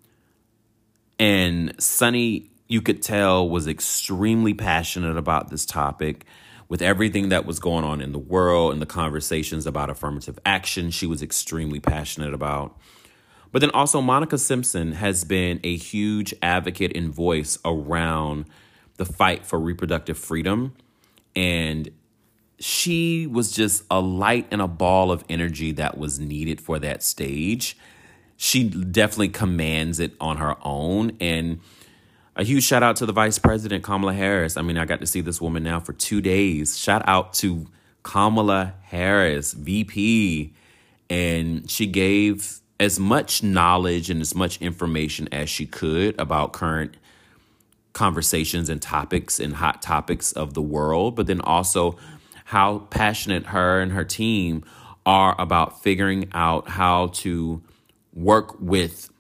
And 1.19 1.75
Sunny, 1.81 2.51
you 2.69 2.81
could 2.81 3.03
tell, 3.03 3.49
was 3.49 3.67
extremely 3.67 4.55
passionate 4.55 5.17
about 5.17 5.51
this 5.51 5.67
topic 5.67 6.25
with 6.69 6.83
everything 6.83 7.29
that 7.29 7.47
was 7.47 7.59
going 7.59 7.85
on 7.85 8.01
in 8.01 8.13
the 8.13 8.19
world 8.19 8.73
and 8.73 8.83
the 8.83 8.87
conversations 8.87 9.67
about 9.67 9.91
affirmative 9.91 10.39
action. 10.45 10.91
She 10.91 11.07
was 11.07 11.23
extremely 11.23 11.79
passionate 11.79 12.35
about. 12.35 12.77
But 13.53 13.61
then 13.61 13.71
also, 13.71 14.01
Monica 14.01 14.39
Simpson 14.39 14.93
has 14.93 15.25
been 15.25 15.61
a 15.63 15.77
huge 15.77 16.35
advocate 16.43 16.97
and 16.97 17.15
voice 17.15 17.59
around 17.65 18.47
the 18.97 19.05
fight 19.05 19.47
for 19.47 19.61
reproductive 19.61 20.19
freedom. 20.19 20.75
And 21.35 21.91
she 22.59 23.27
was 23.27 23.53
just 23.53 23.85
a 23.91 24.01
light 24.01 24.47
and 24.51 24.63
a 24.63 24.69
ball 24.69 25.11
of 25.11 25.25
energy 25.29 25.73
that 25.73 25.99
was 25.99 26.19
needed 26.19 26.61
for 26.61 26.79
that 26.79 27.03
stage. 27.03 27.77
She 28.37 28.65
definitely 28.69 29.29
commands 29.29 30.01
it 30.01 30.13
on 30.21 30.39
her 30.39 30.57
own. 30.63 31.17
And 31.21 31.61
a 32.35 32.45
huge 32.45 32.65
shout 32.65 32.83
out 32.83 32.97
to 32.97 33.07
the 33.07 33.13
Vice 33.13 33.39
President, 33.39 33.83
Kamala 33.83 34.15
Harris. 34.15 34.57
I 34.57 34.63
mean, 34.63 34.79
I 34.79 34.85
got 34.85 35.01
to 35.01 35.07
see 35.07 35.21
this 35.21 35.41
woman 35.41 35.63
now 35.63 35.81
for 35.81 35.93
two 35.93 36.21
days. 36.21 36.79
Shout 36.79 37.03
out 37.07 37.33
to 37.35 37.67
Kamala 38.03 38.75
Harris, 38.85 39.53
VP. 39.53 40.53
And 41.09 41.71
she 41.71 41.87
gave 41.87 42.61
as 42.79 42.99
much 42.99 43.43
knowledge 43.43 44.11
and 44.11 44.21
as 44.21 44.35
much 44.35 44.61
information 44.61 45.29
as 45.33 45.49
she 45.49 45.67
could 45.67 46.19
about 46.19 46.53
current 46.53 46.97
conversations 47.95 48.69
and 48.69 48.83
topics 48.83 49.41
and 49.41 49.55
hot 49.55 49.81
topics 49.81 50.33
of 50.33 50.53
the 50.53 50.61
world, 50.61 51.17
but 51.17 51.27
then 51.27 51.41
also 51.41 51.97
how 52.47 52.79
passionate 52.91 53.47
her 53.47 53.81
and 53.81 53.91
her 53.91 54.05
team 54.05 54.63
are 55.05 55.35
about 55.37 55.83
figuring 55.83 56.29
out 56.33 56.69
how 56.69 57.09
to 57.09 57.61
work 58.13 58.55
with 58.61 59.11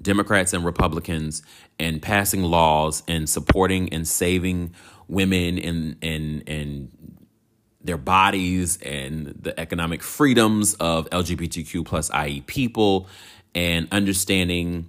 Democrats 0.00 0.52
and 0.52 0.64
Republicans 0.64 1.42
and 1.76 2.00
passing 2.00 2.44
laws 2.44 3.02
and 3.08 3.28
supporting 3.28 3.92
and 3.92 4.06
saving 4.06 4.72
women 5.08 5.58
and 5.58 5.96
and 6.00 6.48
and 6.48 7.26
their 7.82 7.96
bodies 7.96 8.78
and 8.82 9.34
the 9.40 9.58
economic 9.58 10.00
freedoms 10.00 10.74
of 10.74 11.10
LGBTQ 11.10 11.84
plus 11.84 12.12
IE 12.14 12.42
people 12.42 13.08
and 13.56 13.88
understanding 13.90 14.88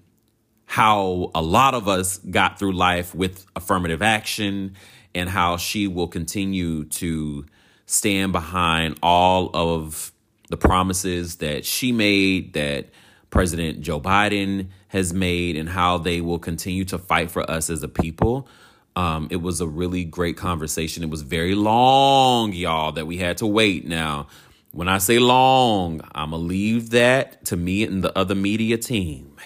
how 0.68 1.32
a 1.34 1.42
lot 1.42 1.74
of 1.74 1.88
us 1.88 2.20
got 2.20 2.60
through 2.60 2.74
life 2.74 3.16
with 3.16 3.48
affirmative 3.56 4.04
action 4.04 4.76
and 5.16 5.30
how 5.30 5.58
she 5.58 5.88
will 5.88 6.08
continue 6.08 6.86
to 6.86 7.46
stand 7.86 8.32
behind 8.32 8.98
all 9.02 9.50
of 9.54 10.12
the 10.50 10.58
promises 10.58 11.38
that 11.38 11.66
she 11.66 11.92
made 11.92 12.54
that 12.54 12.90
President 13.30 13.82
Joe 13.82 14.00
Biden 14.00 14.68
has 14.90 15.14
made 15.14 15.56
and 15.56 15.70
how 15.70 15.98
they 15.98 16.22
will 16.22 16.40
continue 16.40 16.84
to 16.86 16.98
fight 16.98 17.30
for 17.30 17.50
us 17.50 17.70
as 17.70 17.84
a 17.84 17.88
people. 17.88 18.48
Um, 18.96 19.28
it 19.30 19.38
was 19.38 19.62
a 19.62 19.68
really 19.68 20.04
great 20.04 20.36
conversation. 20.36 21.04
It 21.04 21.10
was 21.10 21.22
very 21.22 21.56
long, 21.56 22.54
y'all, 22.54 22.92
that 22.94 23.06
we 23.06 23.18
had 23.18 23.38
to 23.38 23.48
wait. 23.48 23.86
Now, 23.86 24.28
when 24.72 24.88
I 24.88 24.98
say 24.98 25.20
long, 25.20 26.02
I'm 26.14 26.32
going 26.32 26.42
to 26.42 26.48
leave 26.48 26.90
that 26.92 27.46
to 27.46 27.58
me 27.58 27.84
and 27.84 28.04
the 28.04 28.16
other 28.18 28.36
media 28.36 28.78
team. 28.78 29.38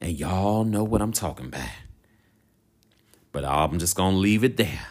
And 0.00 0.18
y'all 0.18 0.64
know 0.64 0.82
what 0.82 1.00
I'm 1.00 1.12
talking 1.12 1.46
about. 1.46 1.68
But 3.32 3.44
I'm 3.44 3.78
just 3.78 3.96
going 3.96 4.14
to 4.14 4.18
leave 4.18 4.44
it 4.44 4.56
there. 4.56 4.86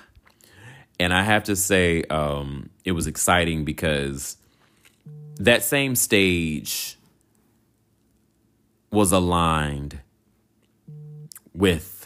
And 0.99 1.13
I 1.13 1.23
have 1.23 1.43
to 1.45 1.55
say, 1.55 2.03
um, 2.09 2.69
it 2.83 2.91
was 2.91 3.07
exciting 3.07 3.65
because 3.65 4.37
that 5.37 5.63
same 5.63 5.95
stage 5.95 6.97
was 8.91 9.11
aligned 9.11 10.01
with 11.53 12.05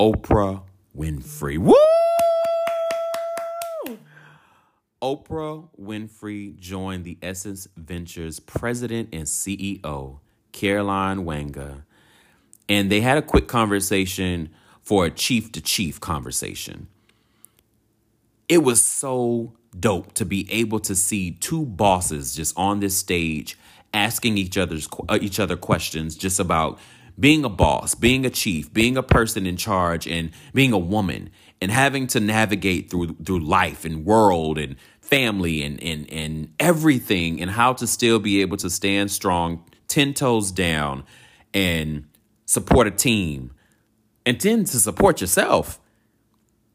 Oprah 0.00 0.62
Winfrey. 0.96 1.58
Woo! 1.58 1.74
Oprah 5.02 5.68
Winfrey 5.80 6.58
joined 6.58 7.04
the 7.04 7.18
Essence 7.22 7.68
Ventures 7.76 8.40
president 8.40 9.10
and 9.12 9.24
CEO, 9.24 10.18
Caroline 10.52 11.24
Wanga, 11.24 11.82
and 12.68 12.90
they 12.90 13.00
had 13.00 13.16
a 13.16 13.22
quick 13.22 13.46
conversation 13.46 14.50
for 14.88 15.04
a 15.04 15.10
chief 15.10 15.52
to 15.52 15.60
chief 15.60 16.00
conversation. 16.00 16.86
It 18.48 18.62
was 18.62 18.82
so 18.82 19.52
dope 19.78 20.14
to 20.14 20.24
be 20.24 20.50
able 20.50 20.80
to 20.80 20.94
see 20.94 21.32
two 21.32 21.66
bosses 21.66 22.34
just 22.34 22.56
on 22.56 22.80
this 22.80 22.96
stage 22.96 23.58
asking 23.92 24.38
each 24.38 24.56
other's 24.56 24.88
uh, 25.10 25.18
each 25.20 25.38
other 25.38 25.58
questions 25.58 26.16
just 26.16 26.40
about 26.40 26.78
being 27.20 27.44
a 27.44 27.50
boss, 27.50 27.94
being 27.94 28.24
a 28.24 28.30
chief, 28.30 28.72
being 28.72 28.96
a 28.96 29.02
person 29.02 29.44
in 29.44 29.58
charge, 29.58 30.08
and 30.08 30.30
being 30.54 30.72
a 30.72 30.78
woman, 30.78 31.28
and 31.60 31.70
having 31.70 32.06
to 32.06 32.18
navigate 32.18 32.88
through 32.90 33.14
through 33.22 33.40
life 33.40 33.84
and 33.84 34.06
world 34.06 34.56
and 34.56 34.76
family 35.02 35.62
and 35.62 35.82
and 35.82 36.10
and 36.10 36.50
everything, 36.58 37.42
and 37.42 37.50
how 37.50 37.74
to 37.74 37.86
still 37.86 38.20
be 38.20 38.40
able 38.40 38.56
to 38.56 38.70
stand 38.70 39.10
strong, 39.10 39.62
ten 39.86 40.14
toes 40.14 40.50
down, 40.50 41.04
and 41.52 42.06
support 42.46 42.86
a 42.86 42.90
team, 42.90 43.50
and 44.28 44.40
to 44.40 44.78
support 44.78 45.20
yourself. 45.20 45.80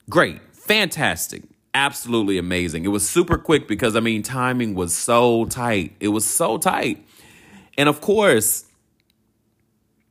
Great, 0.10 0.42
fantastic, 0.54 1.44
absolutely 1.74 2.38
amazing. 2.38 2.84
It 2.84 2.90
was 2.90 3.08
super 3.08 3.38
quick 3.38 3.68
because 3.68 3.96
I 3.96 4.00
mean 4.00 4.24
timing 4.24 4.76
was 4.76 4.96
so 4.96 5.46
tight. 5.46 5.96
It 6.00 6.10
was 6.10 6.26
so 6.26 6.58
tight, 6.58 7.06
and 7.78 7.88
of 7.88 8.02
course 8.02 8.66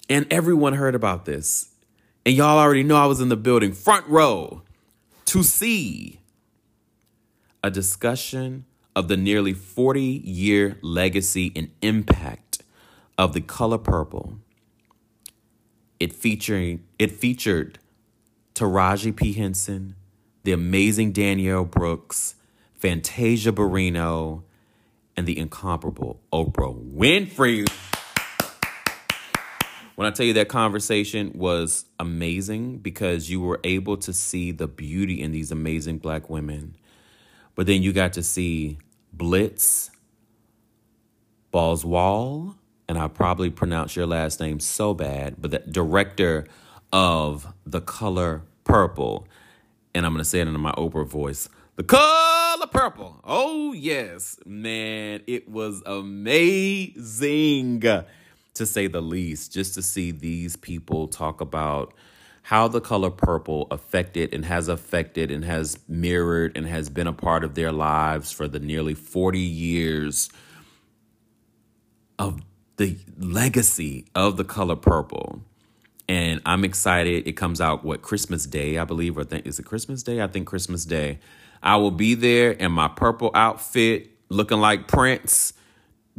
and 0.08 0.30
everyone 0.30 0.74
heard 0.74 0.94
about 0.94 1.24
this. 1.24 1.70
And 2.26 2.36
y'all 2.36 2.58
already 2.58 2.82
know 2.82 2.96
I 2.96 3.06
was 3.06 3.20
in 3.20 3.28
the 3.28 3.36
building, 3.36 3.72
front 3.72 4.06
row, 4.06 4.62
to 5.26 5.42
see 5.42 6.20
a 7.64 7.70
discussion 7.70 8.66
of 8.94 9.08
the 9.08 9.16
nearly 9.16 9.54
40 9.54 10.02
year 10.02 10.78
legacy 10.82 11.50
and 11.56 11.70
impact 11.80 12.62
of 13.16 13.32
the 13.32 13.40
color 13.40 13.78
purple. 13.78 14.38
It 16.02 16.12
featuring 16.12 16.82
it 16.98 17.12
featured 17.12 17.78
Taraji 18.56 19.14
P. 19.14 19.34
Henson, 19.34 19.94
the 20.42 20.50
amazing 20.50 21.12
Danielle 21.12 21.64
Brooks, 21.64 22.34
Fantasia 22.74 23.52
Barrino, 23.52 24.42
and 25.16 25.28
the 25.28 25.38
incomparable 25.38 26.20
Oprah 26.32 26.74
Winfrey. 26.92 27.68
When 29.94 30.08
I 30.08 30.10
tell 30.10 30.26
you 30.26 30.32
that 30.32 30.48
conversation 30.48 31.30
was 31.36 31.84
amazing 32.00 32.78
because 32.78 33.30
you 33.30 33.40
were 33.40 33.60
able 33.62 33.96
to 33.98 34.12
see 34.12 34.50
the 34.50 34.66
beauty 34.66 35.22
in 35.22 35.30
these 35.30 35.52
amazing 35.52 35.98
black 35.98 36.28
women. 36.28 36.74
But 37.54 37.68
then 37.68 37.80
you 37.84 37.92
got 37.92 38.14
to 38.14 38.24
see 38.24 38.78
Blitz 39.12 39.92
Bazawule, 41.54 42.56
and 42.88 42.98
I 42.98 43.08
probably 43.08 43.50
pronounce 43.50 43.96
your 43.96 44.06
last 44.06 44.40
name 44.40 44.60
so 44.60 44.94
bad, 44.94 45.36
but 45.38 45.50
the 45.50 45.58
director 45.60 46.46
of 46.92 47.52
The 47.64 47.80
Color 47.80 48.42
Purple. 48.64 49.26
And 49.94 50.04
I'm 50.06 50.12
going 50.12 50.22
to 50.22 50.28
say 50.28 50.40
it 50.40 50.48
in 50.48 50.60
my 50.60 50.72
Oprah 50.72 51.06
voice. 51.06 51.48
The 51.76 51.84
color 51.84 52.66
purple. 52.66 53.20
Oh, 53.24 53.72
yes. 53.72 54.38
Man, 54.44 55.22
it 55.26 55.48
was 55.48 55.82
amazing 55.86 57.80
to 57.80 58.66
say 58.66 58.86
the 58.86 59.00
least, 59.00 59.52
just 59.52 59.74
to 59.74 59.82
see 59.82 60.10
these 60.10 60.56
people 60.56 61.08
talk 61.08 61.40
about 61.40 61.94
how 62.42 62.68
the 62.68 62.80
color 62.80 63.10
purple 63.10 63.68
affected 63.70 64.34
and 64.34 64.44
has 64.44 64.68
affected 64.68 65.30
and 65.30 65.44
has 65.44 65.78
mirrored 65.88 66.56
and 66.56 66.66
has 66.66 66.90
been 66.90 67.06
a 67.06 67.12
part 67.12 67.42
of 67.42 67.54
their 67.54 67.72
lives 67.72 68.32
for 68.32 68.46
the 68.48 68.58
nearly 68.58 68.94
40 68.94 69.38
years 69.38 70.28
of 72.18 72.42
the 72.76 72.96
legacy 73.18 74.06
of 74.14 74.36
the 74.36 74.44
color 74.44 74.76
purple. 74.76 75.42
And 76.08 76.42
I'm 76.44 76.64
excited. 76.64 77.26
It 77.26 77.32
comes 77.32 77.60
out 77.60 77.84
what 77.84 78.02
Christmas 78.02 78.44
Day, 78.44 78.78
I 78.78 78.84
believe, 78.84 79.16
or 79.16 79.24
think 79.24 79.46
is 79.46 79.58
it 79.58 79.64
Christmas 79.64 80.02
Day? 80.02 80.20
I 80.20 80.26
think 80.26 80.46
Christmas 80.46 80.84
Day. 80.84 81.20
I 81.62 81.76
will 81.76 81.92
be 81.92 82.14
there 82.14 82.50
in 82.50 82.72
my 82.72 82.88
purple 82.88 83.30
outfit, 83.34 84.10
looking 84.28 84.58
like 84.58 84.88
Prince 84.88 85.54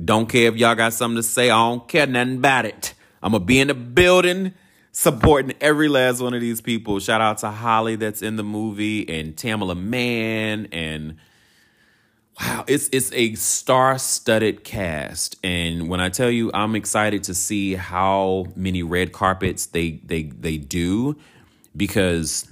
don't 0.03 0.27
care 0.27 0.47
if 0.47 0.57
y'all 0.57 0.75
got 0.75 0.93
something 0.93 1.17
to 1.17 1.23
say. 1.23 1.49
I 1.49 1.69
don't 1.69 1.87
care 1.87 2.07
nothing 2.07 2.37
about 2.37 2.65
it. 2.65 2.93
I'm 3.21 3.33
to 3.33 3.39
be 3.39 3.59
in 3.59 3.67
the 3.67 3.73
building 3.73 4.53
supporting 4.91 5.53
every 5.61 5.87
last 5.87 6.21
one 6.21 6.33
of 6.33 6.41
these 6.41 6.61
people. 6.61 6.99
Shout 6.99 7.21
out 7.21 7.39
to 7.39 7.51
Halle 7.51 7.95
that's 7.95 8.21
in 8.21 8.35
the 8.35 8.43
movie 8.43 9.07
and 9.07 9.35
Tamela 9.35 9.77
Mann 9.79 10.67
and 10.71 11.17
wow, 12.39 12.65
it's 12.67 12.89
it's 12.91 13.12
a 13.13 13.36
star-studded 13.36 14.63
cast. 14.63 15.38
And 15.43 15.89
when 15.89 16.00
I 16.00 16.10
tell 16.10 16.30
you 16.30 16.52
I'm 16.54 16.76
excited 16.76 17.24
to 17.26 17.34
see 17.34 17.76
how 17.76 18.46
many 18.56 18.84
red 18.84 19.12
carpets 19.12 19.67
they 19.67 20.02
they 20.04 20.24
they 20.24 20.58
do 20.58 21.17
because 21.76 22.48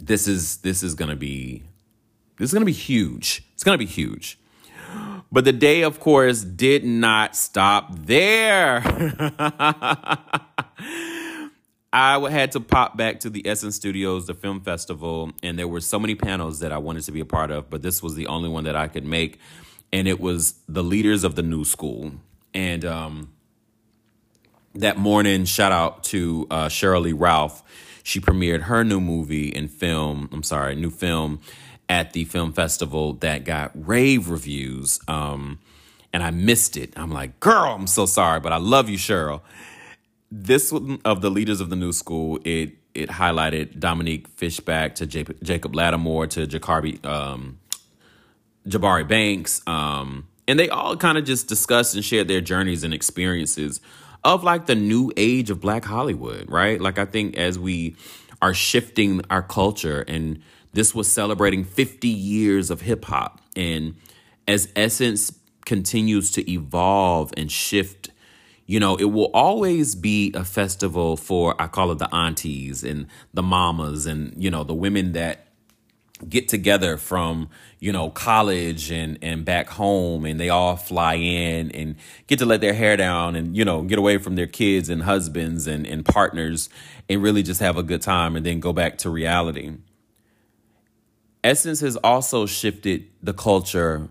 this 0.00 0.28
is 0.28 0.58
this 0.58 0.82
is 0.82 0.94
to 1.10 1.16
be 1.16 1.62
this 2.38 2.46
is 2.46 2.50
to 2.62 2.66
be 2.66 2.72
huge. 2.72 3.42
It's 3.54 3.62
to 3.78 3.84
be 3.84 3.86
huge. 3.86 4.38
But 5.32 5.44
the 5.44 5.52
day, 5.52 5.82
of 5.82 6.00
course, 6.00 6.42
did 6.42 6.84
not 6.84 7.36
stop 7.36 7.94
there. 7.94 8.80
I 11.92 12.20
had 12.30 12.52
to 12.52 12.60
pop 12.60 12.96
back 12.96 13.20
to 13.20 13.30
the 13.30 13.46
Essence 13.46 13.74
Studios, 13.74 14.26
the 14.26 14.34
film 14.34 14.60
festival, 14.60 15.32
and 15.42 15.58
there 15.58 15.66
were 15.66 15.80
so 15.80 15.98
many 15.98 16.14
panels 16.14 16.60
that 16.60 16.70
I 16.70 16.78
wanted 16.78 17.02
to 17.04 17.12
be 17.12 17.20
a 17.20 17.24
part 17.24 17.50
of, 17.50 17.68
but 17.68 17.82
this 17.82 18.00
was 18.02 18.14
the 18.14 18.28
only 18.28 18.48
one 18.48 18.64
that 18.64 18.76
I 18.76 18.86
could 18.86 19.04
make. 19.04 19.38
And 19.92 20.06
it 20.06 20.20
was 20.20 20.54
the 20.68 20.84
leaders 20.84 21.24
of 21.24 21.34
the 21.34 21.42
new 21.42 21.64
school. 21.64 22.12
And 22.54 22.84
um, 22.84 23.32
that 24.76 24.98
morning, 24.98 25.44
shout 25.46 25.72
out 25.72 26.04
to 26.04 26.46
uh, 26.48 26.68
Sheryl 26.68 27.12
Ralph. 27.16 27.64
She 28.04 28.20
premiered 28.20 28.62
her 28.62 28.84
new 28.84 29.00
movie 29.00 29.54
and 29.54 29.68
film, 29.68 30.28
I'm 30.32 30.44
sorry, 30.44 30.76
new 30.76 30.90
film 30.90 31.40
at 31.88 32.12
the 32.12 32.24
film 32.24 32.52
festival 32.52 33.14
that 33.14 33.44
got 33.44 33.72
rave 33.74 34.28
reviews. 34.28 35.00
Um, 35.08 35.58
and 36.12 36.22
I 36.22 36.30
missed 36.30 36.76
it. 36.76 36.92
I'm 36.96 37.10
like, 37.10 37.40
girl, 37.40 37.74
I'm 37.74 37.88
so 37.88 38.06
sorry, 38.06 38.38
but 38.38 38.52
I 38.52 38.58
love 38.58 38.88
you, 38.88 38.96
Cheryl. 38.96 39.40
This 40.30 40.70
one 40.70 41.00
of 41.04 41.22
the 41.22 41.30
leaders 41.30 41.60
of 41.60 41.70
the 41.70 41.76
new 41.76 41.92
school, 41.92 42.38
it 42.44 42.74
it 42.94 43.08
highlighted 43.08 43.78
Dominique 43.78 44.28
Fishback 44.28 44.96
to 44.96 45.06
Jacob 45.06 45.72
Latimore 45.74 46.28
to 46.30 46.46
Jacarby, 46.46 47.04
um, 47.04 47.58
Jabari 48.66 49.06
Banks. 49.06 49.62
Um, 49.66 50.26
and 50.48 50.58
they 50.58 50.68
all 50.68 50.96
kind 50.96 51.16
of 51.16 51.24
just 51.24 51.48
discussed 51.48 51.94
and 51.94 52.04
shared 52.04 52.26
their 52.28 52.40
journeys 52.40 52.82
and 52.82 52.92
experiences 52.92 53.80
of 54.24 54.42
like 54.42 54.66
the 54.66 54.74
new 54.74 55.12
age 55.16 55.50
of 55.50 55.60
Black 55.60 55.84
Hollywood, 55.84 56.50
right? 56.50 56.80
Like, 56.80 56.98
I 56.98 57.04
think 57.04 57.36
as 57.36 57.58
we 57.58 57.96
are 58.42 58.54
shifting 58.54 59.22
our 59.30 59.42
culture, 59.42 60.02
and 60.02 60.42
this 60.72 60.94
was 60.94 61.10
celebrating 61.10 61.64
50 61.64 62.08
years 62.08 62.70
of 62.70 62.82
hip 62.82 63.04
hop. 63.04 63.40
And 63.56 63.94
as 64.46 64.68
Essence 64.76 65.32
continues 65.64 66.32
to 66.32 66.50
evolve 66.50 67.32
and 67.36 67.50
shift 67.50 68.09
you 68.70 68.78
know, 68.78 68.94
it 68.94 69.06
will 69.06 69.32
always 69.34 69.96
be 69.96 70.30
a 70.32 70.44
festival 70.44 71.16
for, 71.16 71.60
I 71.60 71.66
call 71.66 71.90
it 71.90 71.98
the 71.98 72.14
aunties 72.14 72.84
and 72.84 73.08
the 73.34 73.42
mamas 73.42 74.06
and, 74.06 74.32
you 74.40 74.48
know, 74.48 74.62
the 74.62 74.74
women 74.74 75.10
that 75.14 75.48
get 76.28 76.48
together 76.48 76.96
from, 76.96 77.48
you 77.80 77.90
know, 77.90 78.10
college 78.10 78.92
and, 78.92 79.18
and 79.22 79.44
back 79.44 79.70
home 79.70 80.24
and 80.24 80.38
they 80.38 80.50
all 80.50 80.76
fly 80.76 81.14
in 81.14 81.72
and 81.72 81.96
get 82.28 82.38
to 82.38 82.46
let 82.46 82.60
their 82.60 82.72
hair 82.72 82.96
down 82.96 83.34
and, 83.34 83.56
you 83.56 83.64
know, 83.64 83.82
get 83.82 83.98
away 83.98 84.18
from 84.18 84.36
their 84.36 84.46
kids 84.46 84.88
and 84.88 85.02
husbands 85.02 85.66
and, 85.66 85.84
and 85.84 86.04
partners 86.04 86.68
and 87.08 87.20
really 87.20 87.42
just 87.42 87.58
have 87.58 87.76
a 87.76 87.82
good 87.82 88.02
time 88.02 88.36
and 88.36 88.46
then 88.46 88.60
go 88.60 88.72
back 88.72 88.98
to 88.98 89.10
reality. 89.10 89.72
Essence 91.42 91.80
has 91.80 91.96
also 91.96 92.46
shifted 92.46 93.08
the 93.20 93.34
culture 93.34 94.08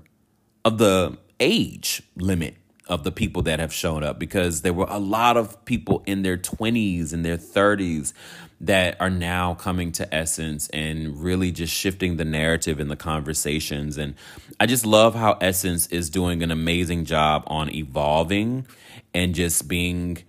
of 0.66 0.80
the 0.80 1.18
age 1.40 2.04
limit 2.18 2.58
of 2.90 3.04
the 3.04 3.12
people 3.12 3.44
that 3.44 3.60
have 3.60 3.72
shown 3.72 4.04
up 4.04 4.20
because 4.20 4.62
there 4.62 4.74
were 4.74 4.88
a 4.90 5.00
lot 5.00 5.38
of 5.38 5.64
people 5.66 6.04
in 6.06 6.24
their 6.24 6.38
20s 6.38 7.14
and 7.14 7.24
their 7.24 7.38
30s 7.38 8.14
that 8.62 9.00
are 9.00 9.10
now 9.10 9.54
coming 9.54 9.92
to 9.94 10.14
Essence 10.14 10.68
and 10.70 11.22
really 11.22 11.52
just 11.52 11.74
shifting 11.74 12.18
the 12.18 12.26
narrative 12.26 12.80
and 12.80 12.92
the 12.92 12.96
conversations. 12.96 13.98
And 13.98 14.16
I 14.60 14.66
just 14.66 14.86
love 14.86 15.16
how 15.16 15.38
Essence 15.40 15.88
is 15.88 16.10
doing 16.10 16.44
an 16.44 16.52
amazing 16.52 17.06
job 17.06 17.44
on 17.48 17.74
evolving 17.74 18.68
and 19.14 19.34
just 19.34 19.68
being 19.68 20.24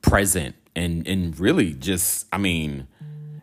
present 0.00 0.56
and 0.74 1.06
and 1.06 1.38
really 1.38 1.74
just 1.74 2.26
I 2.32 2.38
mean 2.38 2.88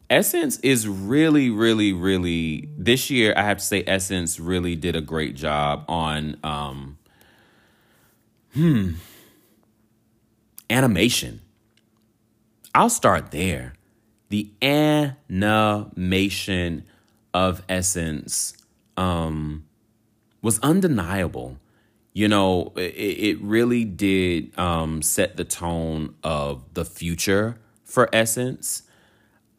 Essence 0.10 0.58
is 0.62 0.88
really, 0.88 1.52
really, 1.52 1.94
really 1.94 2.68
this 2.76 3.12
year. 3.12 3.32
I 3.38 3.44
have 3.44 3.60
to 3.60 3.64
say, 3.64 3.84
Essence 3.86 4.40
really 4.40 4.76
did 4.76 4.96
a 4.96 5.02
great 5.02 5.36
job 5.36 5.86
on 5.88 6.38
um, 6.44 6.98
Hmm. 8.54 8.94
Animation. 10.70 11.42
I'll 12.74 12.90
start 12.90 13.32
there. 13.32 13.74
The 14.30 14.52
animation 14.62 16.86
of 17.34 17.64
Essence 17.68 18.54
um, 18.98 19.66
was 20.42 20.60
undeniable. 20.60 21.58
You 22.14 22.28
know, 22.28 22.74
it, 22.76 22.82
it 22.82 23.42
really 23.42 23.86
did 23.86 24.58
um, 24.58 25.02
set 25.02 25.38
the 25.38 25.44
tone 25.44 26.16
of 26.24 26.74
the 26.74 26.86
future 26.86 27.58
for 27.84 28.10
Essence. 28.14 28.84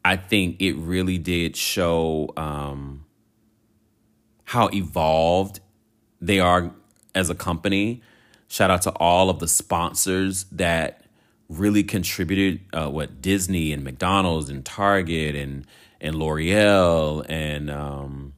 I 0.03 0.15
think 0.15 0.61
it 0.61 0.73
really 0.73 1.17
did 1.17 1.55
show 1.55 2.33
um, 2.37 3.05
how 4.45 4.69
evolved 4.73 5.59
they 6.19 6.39
are 6.39 6.71
as 7.13 7.29
a 7.29 7.35
company 7.35 8.01
Shout 8.51 8.69
out 8.69 8.81
to 8.81 8.91
all 8.97 9.29
of 9.29 9.39
the 9.39 9.47
sponsors 9.47 10.43
that 10.51 11.05
really 11.47 11.83
contributed. 11.83 12.59
Uh, 12.73 12.89
what 12.89 13.21
Disney 13.21 13.71
and 13.71 13.81
McDonald's 13.81 14.49
and 14.49 14.65
Target 14.65 15.35
and 15.35 15.65
and 16.01 16.17
L'Oreal 16.17 17.25
and 17.29 17.71
um, 17.71 18.33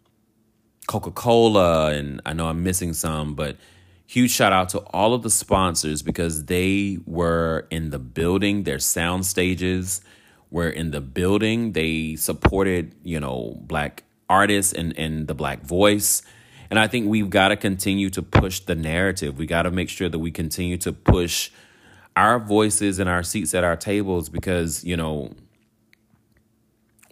Coca 0.85 1.09
Cola 1.09 1.93
and 1.93 2.21
I 2.27 2.33
know 2.33 2.47
I'm 2.47 2.61
missing 2.61 2.93
some, 2.93 3.33
but 3.33 3.57
huge 4.05 4.29
shout 4.29 4.53
out 4.53 4.69
to 4.69 4.81
all 4.93 5.15
of 5.15 5.23
the 5.23 5.31
sponsors 5.31 6.03
because 6.03 6.45
they 6.45 6.99
were 7.07 7.65
in 7.71 7.89
the 7.89 7.97
building. 7.97 8.65
Their 8.65 8.77
sound 8.77 9.25
stages 9.25 10.01
were 10.51 10.69
in 10.69 10.91
the 10.91 11.01
building. 11.01 11.71
They 11.71 12.17
supported 12.17 12.93
you 13.01 13.19
know 13.19 13.57
black 13.61 14.03
artists 14.29 14.73
and 14.73 14.95
and 14.95 15.27
the 15.27 15.33
black 15.33 15.63
voice 15.63 16.21
and 16.73 16.79
I 16.79 16.87
think 16.87 17.07
we've 17.07 17.29
got 17.29 17.49
to 17.49 17.55
continue 17.55 18.09
to 18.09 18.23
push 18.23 18.61
the 18.61 18.73
narrative. 18.73 19.37
We 19.37 19.45
got 19.45 19.61
to 19.61 19.69
make 19.69 19.89
sure 19.89 20.09
that 20.09 20.17
we 20.17 20.31
continue 20.31 20.75
to 20.77 20.91
push 20.91 21.51
our 22.15 22.39
voices 22.39 22.97
and 22.97 23.07
our 23.07 23.21
seats 23.21 23.53
at 23.53 23.63
our 23.63 23.75
tables 23.75 24.27
because, 24.27 24.83
you 24.83 24.97
know, 24.97 25.33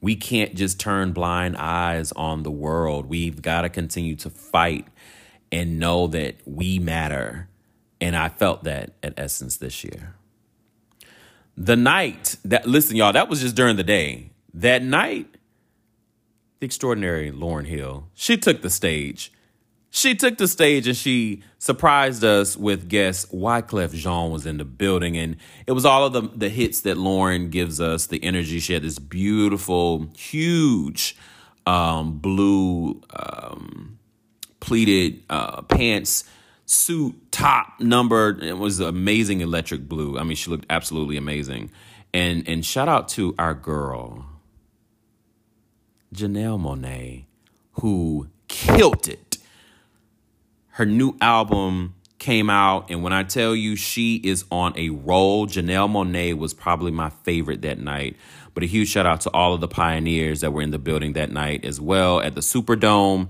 we 0.01 0.15
can't 0.15 0.55
just 0.55 0.79
turn 0.79 1.11
blind 1.11 1.57
eyes 1.57 2.11
on 2.13 2.41
the 2.41 2.49
world. 2.49 3.05
We've 3.05 3.39
got 3.39 3.61
to 3.61 3.69
continue 3.69 4.15
to 4.15 4.31
fight 4.31 4.87
and 5.51 5.77
know 5.77 6.07
that 6.07 6.37
we 6.47 6.79
matter. 6.79 7.47
And 8.01 8.15
I 8.15 8.29
felt 8.29 8.63
that 8.63 8.93
at 9.03 9.13
Essence 9.15 9.57
this 9.57 9.83
year. 9.83 10.15
The 11.55 11.75
night 11.75 12.37
that, 12.45 12.65
listen, 12.65 12.95
y'all, 12.95 13.13
that 13.13 13.29
was 13.29 13.41
just 13.41 13.55
during 13.55 13.75
the 13.75 13.83
day. 13.83 14.31
That 14.55 14.81
night, 14.81 15.27
the 16.59 16.65
extraordinary 16.65 17.31
Lauryn 17.31 17.67
Hill, 17.67 18.07
she 18.15 18.37
took 18.37 18.63
the 18.63 18.71
stage 18.71 19.31
she 19.93 20.15
took 20.15 20.37
the 20.37 20.47
stage 20.47 20.87
and 20.87 20.95
she 20.95 21.43
surprised 21.59 22.23
us 22.23 22.55
with 22.55 22.87
guest 22.87 23.31
Wyclef 23.33 23.93
Jean 23.93 24.31
was 24.31 24.45
in 24.45 24.57
the 24.57 24.63
building. 24.63 25.17
And 25.17 25.35
it 25.67 25.73
was 25.73 25.85
all 25.85 26.05
of 26.05 26.13
the, 26.13 26.21
the 26.21 26.47
hits 26.47 26.81
that 26.81 26.95
Lauryn 26.95 27.49
gives 27.49 27.81
us, 27.81 28.07
the 28.07 28.23
energy. 28.23 28.59
She 28.59 28.71
had 28.71 28.83
this 28.83 28.99
beautiful, 28.99 30.09
huge 30.17 31.17
um, 31.65 32.19
blue 32.19 33.01
um, 33.11 33.99
pleated 34.61 35.23
uh, 35.29 35.61
pants, 35.63 36.23
suit, 36.65 37.13
top, 37.31 37.77
number. 37.81 38.39
It 38.41 38.57
was 38.57 38.79
amazing 38.79 39.41
electric 39.41 39.89
blue. 39.89 40.17
I 40.17 40.23
mean, 40.23 40.37
she 40.37 40.49
looked 40.49 40.65
absolutely 40.69 41.17
amazing. 41.17 41.69
And, 42.13 42.47
and 42.47 42.65
shout 42.65 42.87
out 42.87 43.09
to 43.09 43.35
our 43.37 43.53
girl, 43.53 44.25
Janelle 46.15 46.61
Monáe, 46.61 47.25
who 47.73 48.29
killed 48.47 49.09
it 49.09 49.30
her 50.81 50.85
new 50.87 51.15
album 51.21 51.93
came 52.17 52.49
out, 52.49 52.89
and 52.89 53.03
when 53.03 53.13
I 53.13 53.21
tell 53.21 53.55
you 53.55 53.75
she 53.75 54.15
is 54.15 54.45
on 54.49 54.73
a 54.75 54.89
roll, 54.89 55.45
Janelle 55.45 55.87
Monáe 55.87 56.35
was 56.35 56.55
probably 56.55 56.91
my 56.91 57.11
favorite 57.11 57.61
that 57.61 57.77
night. 57.77 58.17
But 58.55 58.63
a 58.63 58.65
huge 58.65 58.87
shout 58.87 59.05
out 59.05 59.21
to 59.21 59.29
all 59.29 59.53
of 59.53 59.61
the 59.61 59.67
pioneers 59.67 60.41
that 60.41 60.53
were 60.53 60.63
in 60.63 60.71
the 60.71 60.79
building 60.79 61.13
that 61.13 61.29
night 61.29 61.65
as 61.65 61.79
well 61.79 62.19
at 62.19 62.33
the 62.33 62.41
Superdome. 62.41 63.29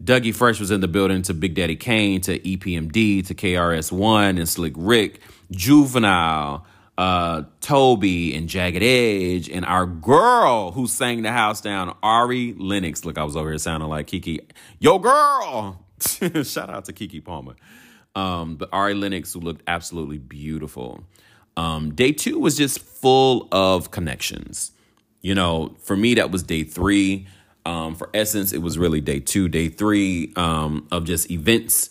Dougie 0.00 0.32
Fresh 0.32 0.60
was 0.60 0.70
in 0.70 0.80
the 0.80 0.86
building 0.86 1.22
to 1.22 1.34
Big 1.34 1.56
Daddy 1.56 1.74
Kane, 1.74 2.20
to 2.20 2.38
EPMD, 2.38 3.26
to 3.26 3.34
KRS-One 3.34 4.38
and 4.38 4.48
Slick 4.48 4.74
Rick, 4.76 5.22
Juvenile, 5.50 6.64
uh, 6.96 7.42
Toby 7.60 8.36
and 8.36 8.48
Jagged 8.48 8.80
Edge, 8.80 9.50
and 9.50 9.64
our 9.64 9.86
girl 9.86 10.70
who 10.70 10.86
sang 10.86 11.22
the 11.22 11.32
house 11.32 11.60
down, 11.60 11.96
Ari 12.00 12.54
Lennox. 12.56 13.04
Look, 13.04 13.18
I 13.18 13.24
was 13.24 13.34
over 13.34 13.48
here 13.48 13.58
sounding 13.58 13.88
like 13.88 14.06
Keke. 14.06 14.38
Yo, 14.78 15.00
girl! 15.00 15.84
Shout 16.44 16.70
out 16.70 16.84
to 16.86 16.92
Keke 16.92 17.24
Palmer. 17.24 17.56
Um, 18.14 18.56
but 18.56 18.68
Ari 18.72 18.94
Lennox, 18.94 19.32
who 19.32 19.40
looked 19.40 19.62
absolutely 19.66 20.18
beautiful. 20.18 21.04
Um, 21.56 21.94
day 21.94 22.12
two 22.12 22.38
was 22.38 22.56
just 22.56 22.80
full 22.80 23.48
of 23.52 23.90
connections. 23.90 24.72
You 25.22 25.34
know, 25.34 25.76
for 25.78 25.96
me, 25.96 26.14
that 26.14 26.30
was 26.30 26.42
day 26.42 26.64
three. 26.64 27.26
Um, 27.66 27.94
for 27.94 28.08
Essence, 28.14 28.52
it 28.52 28.58
was 28.62 28.78
really 28.78 29.00
day 29.00 29.20
two, 29.20 29.48
day 29.48 29.68
three 29.68 30.32
um, 30.36 30.88
of 30.90 31.04
just 31.04 31.30
events. 31.30 31.90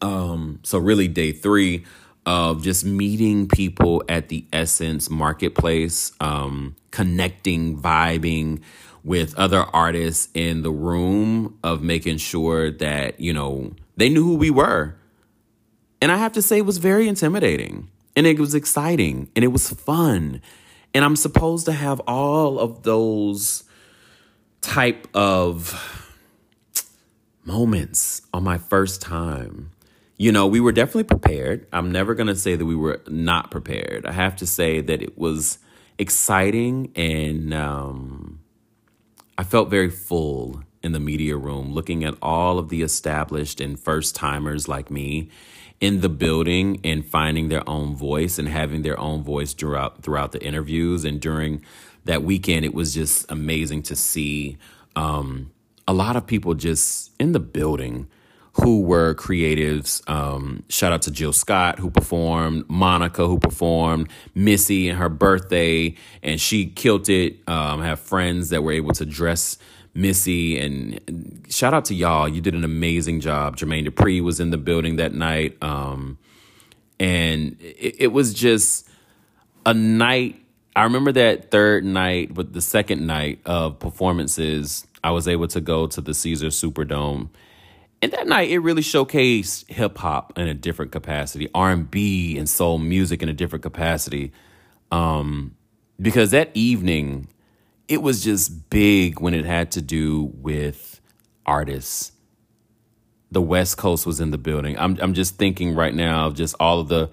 Um, 0.00 0.60
so, 0.62 0.78
really, 0.78 1.08
day 1.08 1.32
three 1.32 1.84
of 2.24 2.62
just 2.62 2.84
meeting 2.84 3.48
people 3.48 4.04
at 4.08 4.28
the 4.28 4.44
Essence 4.52 5.10
marketplace, 5.10 6.12
um, 6.20 6.76
connecting, 6.90 7.78
vibing, 7.80 8.60
with 9.08 9.34
other 9.38 9.62
artists 9.72 10.28
in 10.34 10.60
the 10.60 10.70
room 10.70 11.58
of 11.64 11.82
making 11.82 12.18
sure 12.18 12.70
that, 12.70 13.18
you 13.18 13.32
know, 13.32 13.72
they 13.96 14.10
knew 14.10 14.22
who 14.22 14.34
we 14.34 14.50
were. 14.50 14.94
And 16.02 16.12
I 16.12 16.18
have 16.18 16.32
to 16.32 16.42
say, 16.42 16.58
it 16.58 16.66
was 16.66 16.76
very 16.76 17.08
intimidating 17.08 17.88
and 18.14 18.26
it 18.26 18.38
was 18.38 18.54
exciting 18.54 19.30
and 19.34 19.42
it 19.42 19.48
was 19.48 19.70
fun. 19.70 20.42
And 20.92 21.06
I'm 21.06 21.16
supposed 21.16 21.64
to 21.64 21.72
have 21.72 22.00
all 22.00 22.58
of 22.58 22.82
those 22.82 23.64
type 24.60 25.08
of 25.14 26.14
moments 27.46 28.20
on 28.34 28.44
my 28.44 28.58
first 28.58 29.00
time. 29.00 29.70
You 30.18 30.32
know, 30.32 30.46
we 30.46 30.60
were 30.60 30.72
definitely 30.72 31.04
prepared. 31.04 31.66
I'm 31.72 31.90
never 31.90 32.14
going 32.14 32.26
to 32.26 32.36
say 32.36 32.56
that 32.56 32.66
we 32.66 32.76
were 32.76 33.00
not 33.08 33.50
prepared. 33.50 34.04
I 34.04 34.12
have 34.12 34.36
to 34.36 34.46
say 34.46 34.82
that 34.82 35.00
it 35.00 35.16
was 35.16 35.60
exciting 35.96 36.92
and 36.94 37.54
um, 37.54 38.17
I 39.38 39.44
felt 39.44 39.70
very 39.70 39.88
full 39.88 40.64
in 40.82 40.90
the 40.90 40.98
media 40.98 41.36
room, 41.36 41.72
looking 41.72 42.02
at 42.02 42.16
all 42.20 42.58
of 42.58 42.70
the 42.70 42.82
established 42.82 43.60
and 43.60 43.78
first 43.78 44.16
timers 44.16 44.66
like 44.66 44.90
me 44.90 45.30
in 45.80 46.00
the 46.00 46.08
building 46.08 46.80
and 46.82 47.06
finding 47.06 47.48
their 47.48 47.66
own 47.68 47.94
voice 47.94 48.40
and 48.40 48.48
having 48.48 48.82
their 48.82 48.98
own 48.98 49.22
voice 49.22 49.52
throughout 49.54 50.02
throughout 50.02 50.32
the 50.32 50.42
interviews. 50.42 51.04
And 51.04 51.20
during 51.20 51.64
that 52.04 52.24
weekend 52.24 52.64
it 52.64 52.74
was 52.74 52.92
just 52.92 53.30
amazing 53.30 53.82
to 53.84 53.94
see 53.94 54.58
um, 54.96 55.52
a 55.86 55.92
lot 55.92 56.16
of 56.16 56.26
people 56.26 56.54
just 56.54 57.12
in 57.20 57.30
the 57.30 57.40
building 57.40 58.08
who 58.62 58.80
were 58.82 59.14
creatives. 59.14 60.08
Um, 60.08 60.64
shout 60.68 60.92
out 60.92 61.02
to 61.02 61.10
Jill 61.10 61.32
Scott 61.32 61.78
who 61.78 61.90
performed, 61.90 62.68
Monica 62.68 63.26
who 63.26 63.38
performed, 63.38 64.10
Missy 64.34 64.88
and 64.88 64.98
her 64.98 65.08
birthday, 65.08 65.94
and 66.22 66.40
she 66.40 66.66
killed 66.66 67.08
it. 67.08 67.48
Um, 67.48 67.82
have 67.82 68.00
friends 68.00 68.50
that 68.50 68.62
were 68.62 68.72
able 68.72 68.92
to 68.94 69.06
dress 69.06 69.58
Missy, 69.94 70.58
and 70.58 71.44
shout 71.48 71.74
out 71.74 71.86
to 71.86 71.94
y'all. 71.94 72.28
You 72.28 72.40
did 72.40 72.54
an 72.54 72.64
amazing 72.64 73.20
job. 73.20 73.56
Jermaine 73.56 73.88
Dupri 73.88 74.22
was 74.22 74.40
in 74.40 74.50
the 74.50 74.58
building 74.58 74.96
that 74.96 75.12
night, 75.12 75.56
um, 75.62 76.18
and 77.00 77.56
it, 77.60 77.96
it 77.98 78.12
was 78.12 78.34
just 78.34 78.88
a 79.66 79.74
night. 79.74 80.40
I 80.76 80.84
remember 80.84 81.12
that 81.12 81.50
third 81.50 81.84
night, 81.84 82.32
but 82.34 82.52
the 82.52 82.60
second 82.60 83.06
night 83.06 83.40
of 83.44 83.78
performances, 83.78 84.86
I 85.02 85.10
was 85.10 85.26
able 85.26 85.48
to 85.48 85.60
go 85.60 85.86
to 85.88 86.00
the 86.00 86.14
Caesar 86.14 86.48
Superdome 86.48 87.30
and 88.00 88.12
that 88.12 88.26
night 88.26 88.50
it 88.50 88.58
really 88.58 88.82
showcased 88.82 89.68
hip 89.68 89.98
hop 89.98 90.38
in 90.38 90.46
a 90.46 90.54
different 90.54 90.92
capacity, 90.92 91.48
R 91.54 91.70
and 91.70 91.90
B 91.90 92.38
and 92.38 92.48
soul 92.48 92.78
music 92.78 93.22
in 93.22 93.28
a 93.28 93.32
different 93.32 93.62
capacity. 93.62 94.32
Um, 94.90 95.56
because 96.00 96.30
that 96.30 96.50
evening, 96.54 97.28
it 97.88 98.02
was 98.02 98.22
just 98.22 98.70
big 98.70 99.20
when 99.20 99.34
it 99.34 99.44
had 99.44 99.72
to 99.72 99.82
do 99.82 100.30
with 100.34 101.00
artists. 101.44 102.12
The 103.30 103.42
West 103.42 103.76
Coast 103.76 104.06
was 104.06 104.20
in 104.20 104.30
the 104.30 104.38
building. 104.38 104.78
I'm 104.78 104.96
I'm 105.00 105.14
just 105.14 105.36
thinking 105.36 105.74
right 105.74 105.94
now 105.94 106.26
of 106.26 106.34
just 106.34 106.54
all 106.60 106.80
of 106.80 106.88
the 106.88 107.10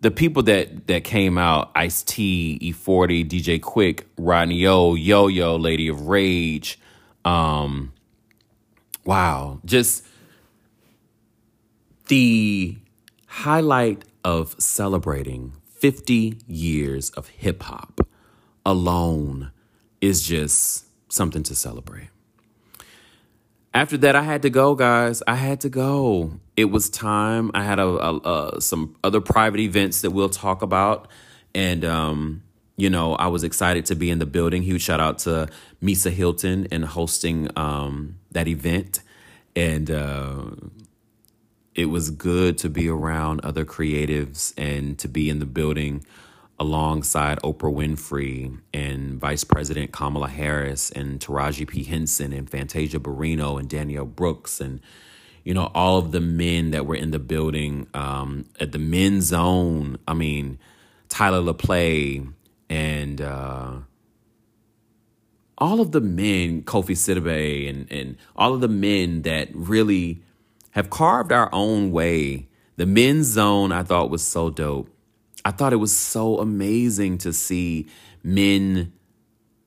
the 0.00 0.10
people 0.10 0.42
that 0.44 0.86
that 0.86 1.04
came 1.04 1.38
out: 1.38 1.70
Ice 1.74 2.02
T, 2.02 2.58
E40, 2.62 3.28
DJ 3.28 3.60
Quik, 3.60 4.04
Rodney 4.18 4.66
O, 4.66 4.94
Yo 4.94 5.28
Yo, 5.28 5.56
Lady 5.56 5.88
of 5.88 6.08
Rage. 6.08 6.80
Um, 7.24 7.93
wow, 9.04 9.60
just 9.64 10.04
the 12.08 12.76
highlight 13.26 14.04
of 14.22 14.54
celebrating 14.58 15.52
50 15.66 16.38
years 16.46 17.10
of 17.10 17.28
hip 17.28 17.62
hop 17.62 18.00
alone 18.64 19.50
is 20.00 20.22
just 20.26 20.86
something 21.12 21.42
to 21.42 21.54
celebrate. 21.54 22.08
After 23.74 23.96
that, 23.98 24.14
I 24.14 24.22
had 24.22 24.42
to 24.42 24.50
go, 24.50 24.76
guys. 24.76 25.20
I 25.26 25.34
had 25.34 25.60
to 25.62 25.68
go. 25.68 26.38
It 26.56 26.66
was 26.66 26.88
time. 26.88 27.50
I 27.54 27.64
had 27.64 27.80
a, 27.80 27.86
a, 27.86 28.54
a 28.56 28.60
some 28.60 28.94
other 29.02 29.20
private 29.20 29.58
events 29.58 30.02
that 30.02 30.12
we'll 30.12 30.28
talk 30.28 30.62
about, 30.62 31.08
and 31.56 31.84
um, 31.84 32.43
you 32.76 32.90
know, 32.90 33.14
I 33.14 33.28
was 33.28 33.44
excited 33.44 33.86
to 33.86 33.94
be 33.94 34.10
in 34.10 34.18
the 34.18 34.26
building. 34.26 34.62
Huge 34.62 34.82
shout 34.82 35.00
out 35.00 35.18
to 35.20 35.48
Misa 35.82 36.10
Hylton 36.10 36.66
and 36.70 36.84
hosting 36.84 37.48
um, 37.56 38.16
that 38.32 38.48
event. 38.48 39.00
And 39.54 39.90
uh, 39.90 40.46
it 41.74 41.86
was 41.86 42.10
good 42.10 42.58
to 42.58 42.68
be 42.68 42.88
around 42.88 43.44
other 43.44 43.64
creatives 43.64 44.52
and 44.56 44.98
to 44.98 45.08
be 45.08 45.30
in 45.30 45.38
the 45.38 45.46
building 45.46 46.04
alongside 46.58 47.38
Oprah 47.42 47.72
Winfrey 47.72 48.60
and 48.72 49.20
Vice 49.20 49.44
President 49.44 49.92
Kamala 49.92 50.28
Harris 50.28 50.90
and 50.90 51.20
Taraji 51.20 51.66
P. 51.66 51.82
Henson 51.84 52.32
and 52.32 52.48
Fantasia 52.48 52.98
Barrino 52.98 53.58
and 53.58 53.68
Danielle 53.68 54.04
Brooks 54.04 54.60
and 54.60 54.80
you 55.42 55.52
know 55.52 55.70
all 55.74 55.98
of 55.98 56.12
the 56.12 56.20
men 56.20 56.70
that 56.70 56.86
were 56.86 56.94
in 56.94 57.10
the 57.10 57.18
building 57.18 57.88
um, 57.92 58.46
at 58.60 58.72
the 58.72 58.78
men's 58.78 59.24
zone. 59.24 59.98
I 60.06 60.14
mean, 60.14 60.58
Tyler 61.08 61.40
Lepley 61.40 62.32
and 62.68 63.20
uh, 63.20 63.72
all 65.58 65.80
of 65.80 65.92
the 65.92 66.00
men, 66.00 66.62
Kofi 66.62 66.96
Siriboe 66.96 67.68
and 67.68 67.90
and 67.90 68.16
all 68.36 68.54
of 68.54 68.60
the 68.60 68.68
men 68.68 69.22
that 69.22 69.48
really 69.54 70.22
have 70.72 70.90
carved 70.90 71.32
our 71.32 71.48
own 71.52 71.92
way. 71.92 72.48
The 72.76 72.86
men's 72.86 73.28
zone 73.28 73.70
I 73.70 73.84
thought 73.84 74.10
was 74.10 74.26
so 74.26 74.50
dope. 74.50 74.90
I 75.44 75.52
thought 75.52 75.72
it 75.72 75.76
was 75.76 75.96
so 75.96 76.38
amazing 76.38 77.18
to 77.18 77.32
see 77.32 77.86
men 78.22 78.92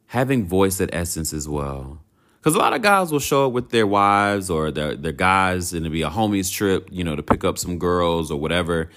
having 0.08 0.46
voice 0.46 0.82
at 0.82 0.90
Essence 0.92 1.32
as 1.32 1.48
well. 1.48 2.02
Because 2.38 2.56
a 2.56 2.60
lot 2.60 2.74
of 2.74 2.82
guys 2.82 3.12
will 3.12 3.20
show 3.20 3.48
up 3.48 3.54
with 3.54 3.70
their 3.70 3.88
wives 3.88 4.50
or 4.50 4.72
their, 4.72 4.96
their 4.96 5.12
guys 5.12 5.74
and 5.74 5.86
it'll 5.86 5.94
be 5.94 6.02
a 6.02 6.10
homies 6.10 6.52
trip, 6.52 6.88
you 6.92 7.04
know, 7.04 7.16
to 7.16 7.24
pick 7.24 7.44
up 7.44 7.58
some 7.58 7.78
girls 7.78 8.32
or 8.32 8.40
whatever. 8.40 8.90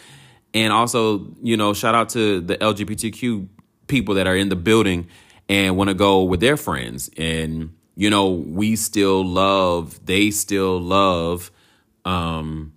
And 0.54 0.72
also, 0.72 1.26
you 1.42 1.56
know, 1.56 1.74
shout 1.74 1.94
out 1.94 2.08
to 2.10 2.40
the 2.40 2.56
LGBTQ 2.56 3.48
people 3.90 4.14
that 4.14 4.26
are 4.26 4.36
in 4.36 4.48
the 4.48 4.56
building 4.56 5.08
and 5.48 5.76
want 5.76 5.88
to 5.88 5.94
go 5.94 6.22
with 6.22 6.40
their 6.40 6.56
friends. 6.56 7.10
And, 7.18 7.74
you 7.96 8.08
know, 8.08 8.30
we 8.30 8.76
still 8.76 9.22
love, 9.24 10.06
they 10.06 10.30
still 10.30 10.80
love 10.80 11.50
um, 12.04 12.72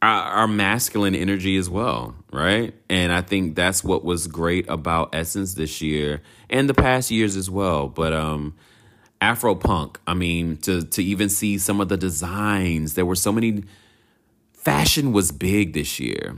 our, 0.00 0.22
our 0.22 0.48
masculine 0.48 1.14
energy 1.14 1.56
as 1.56 1.68
well, 1.68 2.14
right? 2.32 2.72
And 2.88 3.12
I 3.12 3.20
think 3.20 3.56
that's 3.56 3.82
what 3.82 4.04
was 4.04 4.26
great 4.26 4.68
about 4.68 5.14
Essence 5.14 5.54
this 5.54 5.82
year 5.82 6.22
and 6.48 6.68
the 6.68 6.74
past 6.74 7.10
years 7.10 7.36
as 7.36 7.50
well. 7.50 7.88
But 7.88 8.12
um, 8.12 8.54
Afro 9.20 9.54
punk, 9.54 9.98
I 10.06 10.14
mean, 10.14 10.58
to 10.58 10.82
to 10.84 11.02
even 11.02 11.28
see 11.28 11.58
some 11.58 11.80
of 11.80 11.88
the 11.88 11.96
designs, 11.96 12.94
there 12.94 13.06
were 13.06 13.16
so 13.16 13.32
many. 13.32 13.64
Fashion 14.52 15.12
was 15.12 15.30
big 15.30 15.74
this 15.74 16.00
year. 16.00 16.36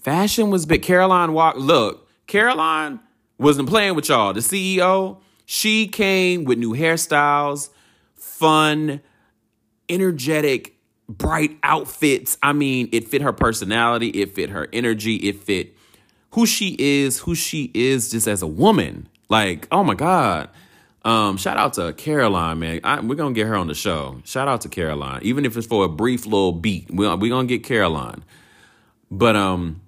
Fashion 0.00 0.50
was 0.50 0.66
big. 0.66 0.82
Caroline 0.82 1.30
Wanga. 1.30 1.54
Look, 1.56 2.08
Caroline 2.32 2.98
wasn't 3.36 3.68
playing 3.68 3.94
with 3.94 4.08
y'all. 4.08 4.32
The 4.32 4.40
CEO, 4.40 5.18
she 5.44 5.86
came 5.86 6.44
with 6.44 6.56
new 6.56 6.72
hairstyles, 6.72 7.68
fun, 8.14 9.02
energetic, 9.90 10.74
bright 11.06 11.58
outfits. 11.62 12.38
I 12.42 12.54
mean, 12.54 12.88
it 12.90 13.06
fit 13.06 13.20
her 13.20 13.34
personality, 13.34 14.08
it 14.08 14.34
fit 14.34 14.48
her 14.48 14.66
energy, 14.72 15.16
it 15.16 15.40
fit 15.40 15.76
who 16.30 16.46
she 16.46 16.74
is, 16.78 17.18
who 17.18 17.34
she 17.34 17.70
is 17.74 18.10
just 18.10 18.26
as 18.26 18.40
a 18.40 18.46
woman. 18.46 19.10
Like, 19.28 19.68
oh 19.70 19.84
my 19.84 19.94
God. 19.94 20.48
Um, 21.04 21.36
shout 21.36 21.58
out 21.58 21.74
to 21.74 21.92
Caroline, 21.92 22.60
man. 22.60 22.80
I, 22.82 23.00
we're 23.00 23.16
gonna 23.16 23.34
get 23.34 23.46
her 23.46 23.56
on 23.56 23.66
the 23.66 23.74
show. 23.74 24.22
Shout 24.24 24.48
out 24.48 24.62
to 24.62 24.70
Caroline, 24.70 25.20
even 25.22 25.44
if 25.44 25.54
it's 25.54 25.66
for 25.66 25.84
a 25.84 25.88
brief 25.90 26.24
little 26.24 26.52
beat. 26.52 26.90
We're, 26.90 27.14
we're 27.14 27.28
gonna 27.28 27.46
get 27.46 27.62
Caroline. 27.62 28.24
But 29.10 29.36
um, 29.36 29.81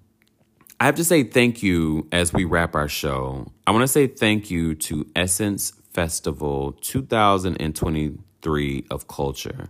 I 0.80 0.86
have 0.86 0.96
to 0.96 1.04
say 1.04 1.22
thank 1.22 1.62
you 1.62 2.08
as 2.10 2.32
we 2.32 2.44
wrap 2.44 2.74
our 2.74 2.88
show. 2.88 3.52
I 3.66 3.70
want 3.70 3.82
to 3.82 3.88
say 3.88 4.06
thank 4.06 4.50
you 4.50 4.74
to 4.74 5.06
Essence 5.14 5.72
Festival 5.92 6.72
2023 6.72 8.86
of 8.90 9.06
Culture. 9.06 9.68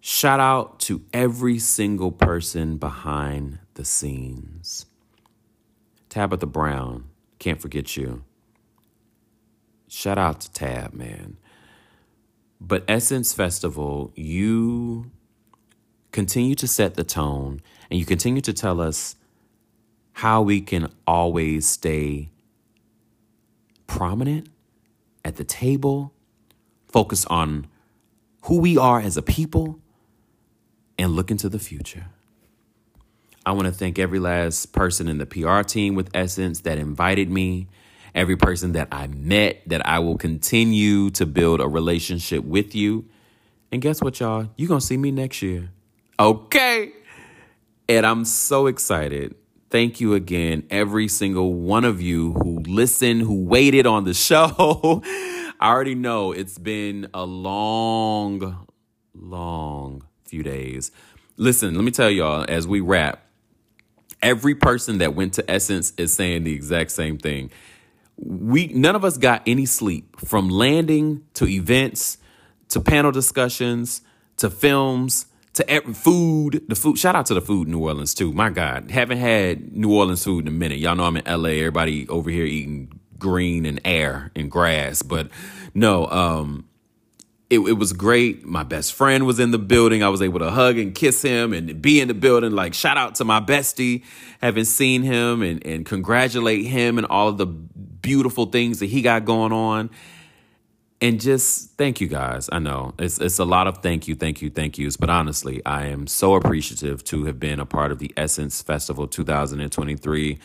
Shout 0.00 0.40
out 0.40 0.80
to 0.80 1.04
every 1.12 1.58
single 1.58 2.10
person 2.10 2.78
behind 2.78 3.60
the 3.74 3.84
scenes. 3.84 4.86
Tabitha 6.08 6.46
Brown, 6.46 7.04
can't 7.38 7.62
forget 7.62 7.96
you. 7.96 8.24
Shout 9.86 10.18
out 10.18 10.40
to 10.40 10.52
Tab, 10.52 10.94
man. 10.94 11.36
But 12.60 12.84
Essence 12.88 13.32
Festival, 13.32 14.12
you 14.16 15.10
continue 16.10 16.56
to 16.56 16.66
set 16.66 16.94
the 16.94 17.04
tone 17.04 17.60
and 17.90 18.00
you 18.00 18.04
continue 18.04 18.42
to 18.42 18.52
tell 18.52 18.80
us 18.80 19.14
how 20.12 20.42
we 20.42 20.60
can 20.60 20.90
always 21.06 21.66
stay 21.66 22.30
prominent 23.86 24.48
at 25.24 25.36
the 25.36 25.44
table, 25.44 26.12
focus 26.88 27.24
on 27.26 27.66
who 28.42 28.58
we 28.60 28.78
are 28.78 29.00
as 29.00 29.16
a 29.16 29.22
people, 29.22 29.80
and 30.98 31.12
look 31.12 31.30
into 31.30 31.48
the 31.48 31.58
future. 31.58 32.06
I 33.44 33.52
want 33.52 33.66
to 33.66 33.72
thank 33.72 33.98
every 33.98 34.18
last 34.18 34.72
person 34.72 35.08
in 35.08 35.18
the 35.18 35.26
PR 35.26 35.62
team 35.62 35.94
with 35.94 36.10
Essence 36.14 36.60
that 36.60 36.78
invited 36.78 37.30
me, 37.30 37.68
every 38.14 38.36
person 38.36 38.72
that 38.72 38.88
I 38.92 39.06
met, 39.06 39.62
that 39.66 39.86
I 39.86 39.98
will 39.98 40.18
continue 40.18 41.10
to 41.10 41.24
build 41.24 41.60
a 41.60 41.68
relationship 41.68 42.44
with 42.44 42.74
you. 42.74 43.06
And 43.72 43.80
guess 43.80 44.02
what, 44.02 44.20
y'all? 44.20 44.48
You're 44.56 44.68
going 44.68 44.80
to 44.80 44.86
see 44.86 44.96
me 44.96 45.10
next 45.10 45.40
year. 45.42 45.70
Okay. 46.18 46.92
And 47.88 48.04
I'm 48.04 48.24
so 48.24 48.66
excited 48.66 49.34
Thank 49.70 50.00
you 50.00 50.14
again, 50.14 50.64
every 50.70 51.08
single 51.08 51.54
one 51.54 51.84
of 51.84 52.00
you 52.02 52.32
who 52.34 52.60
listened, 52.60 53.22
who 53.22 53.44
waited 53.44 53.86
on 53.86 54.04
the 54.04 54.14
show. 54.28 55.02
I 55.04 55.70
already 55.70 55.94
know 55.94 56.32
it's 56.32 56.58
been 56.58 57.08
a 57.14 57.24
long, 57.24 58.66
long 59.14 60.04
few 60.24 60.42
days. 60.42 60.90
Listen, 61.36 61.74
let 61.74 61.84
me 61.84 61.92
tell 61.92 62.10
y'all 62.10 62.44
as 62.48 62.66
we 62.66 62.80
wrap, 62.80 63.24
every 64.22 64.54
person 64.56 64.98
that 64.98 65.14
went 65.14 65.34
to 65.34 65.50
Essence 65.50 65.92
is 65.96 66.12
saying 66.12 66.44
the 66.44 66.54
exact 66.54 66.90
same 66.90 67.18
thing. 67.18 67.50
we 68.16 68.68
none 68.68 68.96
of 68.96 69.04
us 69.04 69.18
got 69.18 69.42
any 69.46 69.66
sleep 69.66 70.18
from 70.20 70.48
landing 70.48 71.22
to 71.34 71.46
events 71.48 72.18
to 72.68 72.80
panel 72.80 73.12
discussions 73.12 74.02
to 74.36 74.50
films 74.50 75.26
to 75.54 75.68
every 75.68 75.94
food. 75.94 76.64
The 76.68 76.74
food. 76.74 76.98
Shout 76.98 77.16
out 77.16 77.26
to 77.26 77.34
the 77.34 77.40
food 77.40 77.66
in 77.66 77.72
New 77.72 77.80
Orleans 77.80 78.14
too. 78.14 78.32
My 78.32 78.50
God, 78.50 78.90
haven't 78.90 79.18
had 79.18 79.72
New 79.76 79.92
Orleans 79.92 80.24
food 80.24 80.44
in 80.44 80.48
a 80.48 80.56
minute. 80.56 80.78
Y'all 80.78 80.96
know 80.96 81.04
I'm 81.04 81.16
in 81.16 81.24
LA. 81.24 81.50
Everybody 81.50 82.08
over 82.08 82.30
here 82.30 82.44
eating 82.44 83.00
green 83.18 83.66
and 83.66 83.80
air 83.84 84.30
and 84.34 84.50
grass, 84.50 85.02
but 85.02 85.28
no. 85.74 86.06
Um, 86.06 86.66
it, 87.50 87.58
it 87.58 87.72
was 87.72 87.92
great. 87.92 88.46
My 88.46 88.62
best 88.62 88.94
friend 88.94 89.26
was 89.26 89.40
in 89.40 89.50
the 89.50 89.58
building. 89.58 90.04
I 90.04 90.08
was 90.08 90.22
able 90.22 90.38
to 90.38 90.52
hug 90.52 90.78
and 90.78 90.94
kiss 90.94 91.20
him 91.20 91.52
and 91.52 91.82
be 91.82 92.00
in 92.00 92.06
the 92.06 92.14
building. 92.14 92.52
Like, 92.52 92.74
shout 92.74 92.96
out 92.96 93.16
to 93.16 93.24
my 93.24 93.40
bestie, 93.40 94.04
having 94.40 94.64
seen 94.64 95.02
him 95.02 95.42
and, 95.42 95.66
and 95.66 95.84
congratulate 95.84 96.64
him 96.64 96.96
and 96.96 97.08
all 97.08 97.28
of 97.28 97.38
the 97.38 97.46
beautiful 97.46 98.46
things 98.46 98.78
that 98.78 98.86
he 98.86 99.02
got 99.02 99.24
going 99.24 99.52
on. 99.52 99.90
And 101.02 101.18
just 101.18 101.76
thank 101.78 102.00
you 102.00 102.08
guys. 102.08 102.50
I 102.52 102.58
know 102.58 102.92
it's 102.98 103.18
it's 103.18 103.38
a 103.38 103.44
lot 103.44 103.66
of 103.66 103.78
thank 103.78 104.06
you, 104.06 104.14
thank 104.14 104.42
you, 104.42 104.50
thank 104.50 104.76
yous. 104.76 104.98
But 104.98 105.08
honestly, 105.08 105.62
I 105.64 105.86
am 105.86 106.06
so 106.06 106.34
appreciative 106.34 107.02
to 107.04 107.24
have 107.24 107.40
been 107.40 107.58
a 107.58 107.64
part 107.64 107.90
of 107.90 107.98
the 107.98 108.12
Essence 108.18 108.60
Festival 108.60 109.06
2023 109.06 110.38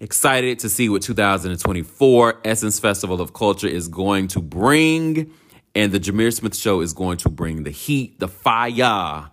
excited 0.00 0.58
to 0.60 0.68
see 0.68 0.88
what 0.88 1.02
2024 1.02 2.40
Essence 2.44 2.78
Festival 2.78 3.20
of 3.20 3.32
Culture 3.32 3.68
is 3.68 3.88
going 3.88 4.28
to 4.28 4.40
bring. 4.40 5.32
And 5.74 5.92
the 5.92 6.00
Jameer 6.00 6.32
Smith 6.34 6.56
Show 6.56 6.80
is 6.80 6.92
going 6.92 7.18
to 7.18 7.28
bring 7.28 7.62
the 7.62 7.70
heat, 7.70 8.18
the 8.18 8.26
fire, 8.26 9.30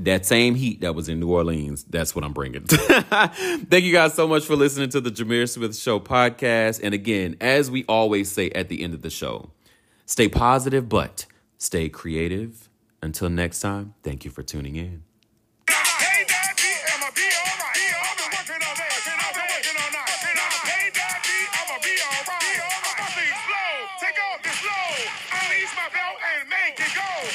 that 0.00 0.26
same 0.26 0.54
heat 0.54 0.82
that 0.82 0.94
was 0.94 1.08
in 1.08 1.18
New 1.18 1.32
Orleans. 1.32 1.84
That's 1.84 2.14
what 2.14 2.24
I'm 2.24 2.32
bringing. 2.32 2.64
Thank 2.66 3.84
you 3.84 3.92
guys 3.92 4.14
so 4.14 4.28
much 4.28 4.44
for 4.44 4.54
listening 4.54 4.90
to 4.90 5.00
the 5.00 5.10
Jameer 5.10 5.48
Smith 5.48 5.76
Show 5.76 5.98
podcast. 5.98 6.80
And 6.82 6.94
again, 6.94 7.36
as 7.40 7.70
we 7.70 7.84
always 7.88 8.30
say 8.30 8.50
at 8.50 8.68
the 8.68 8.82
end 8.82 8.92
of 8.92 9.02
the 9.02 9.10
show, 9.10 9.50
stay 10.08 10.28
positive, 10.28 10.88
but 10.88 11.26
stay 11.58 11.88
creative. 11.88 12.68
Until 13.00 13.28
next 13.28 13.60
time, 13.60 13.94
thank 14.02 14.24
you 14.24 14.32
for 14.32 14.42
tuning 14.42 14.74
in. 14.74 15.04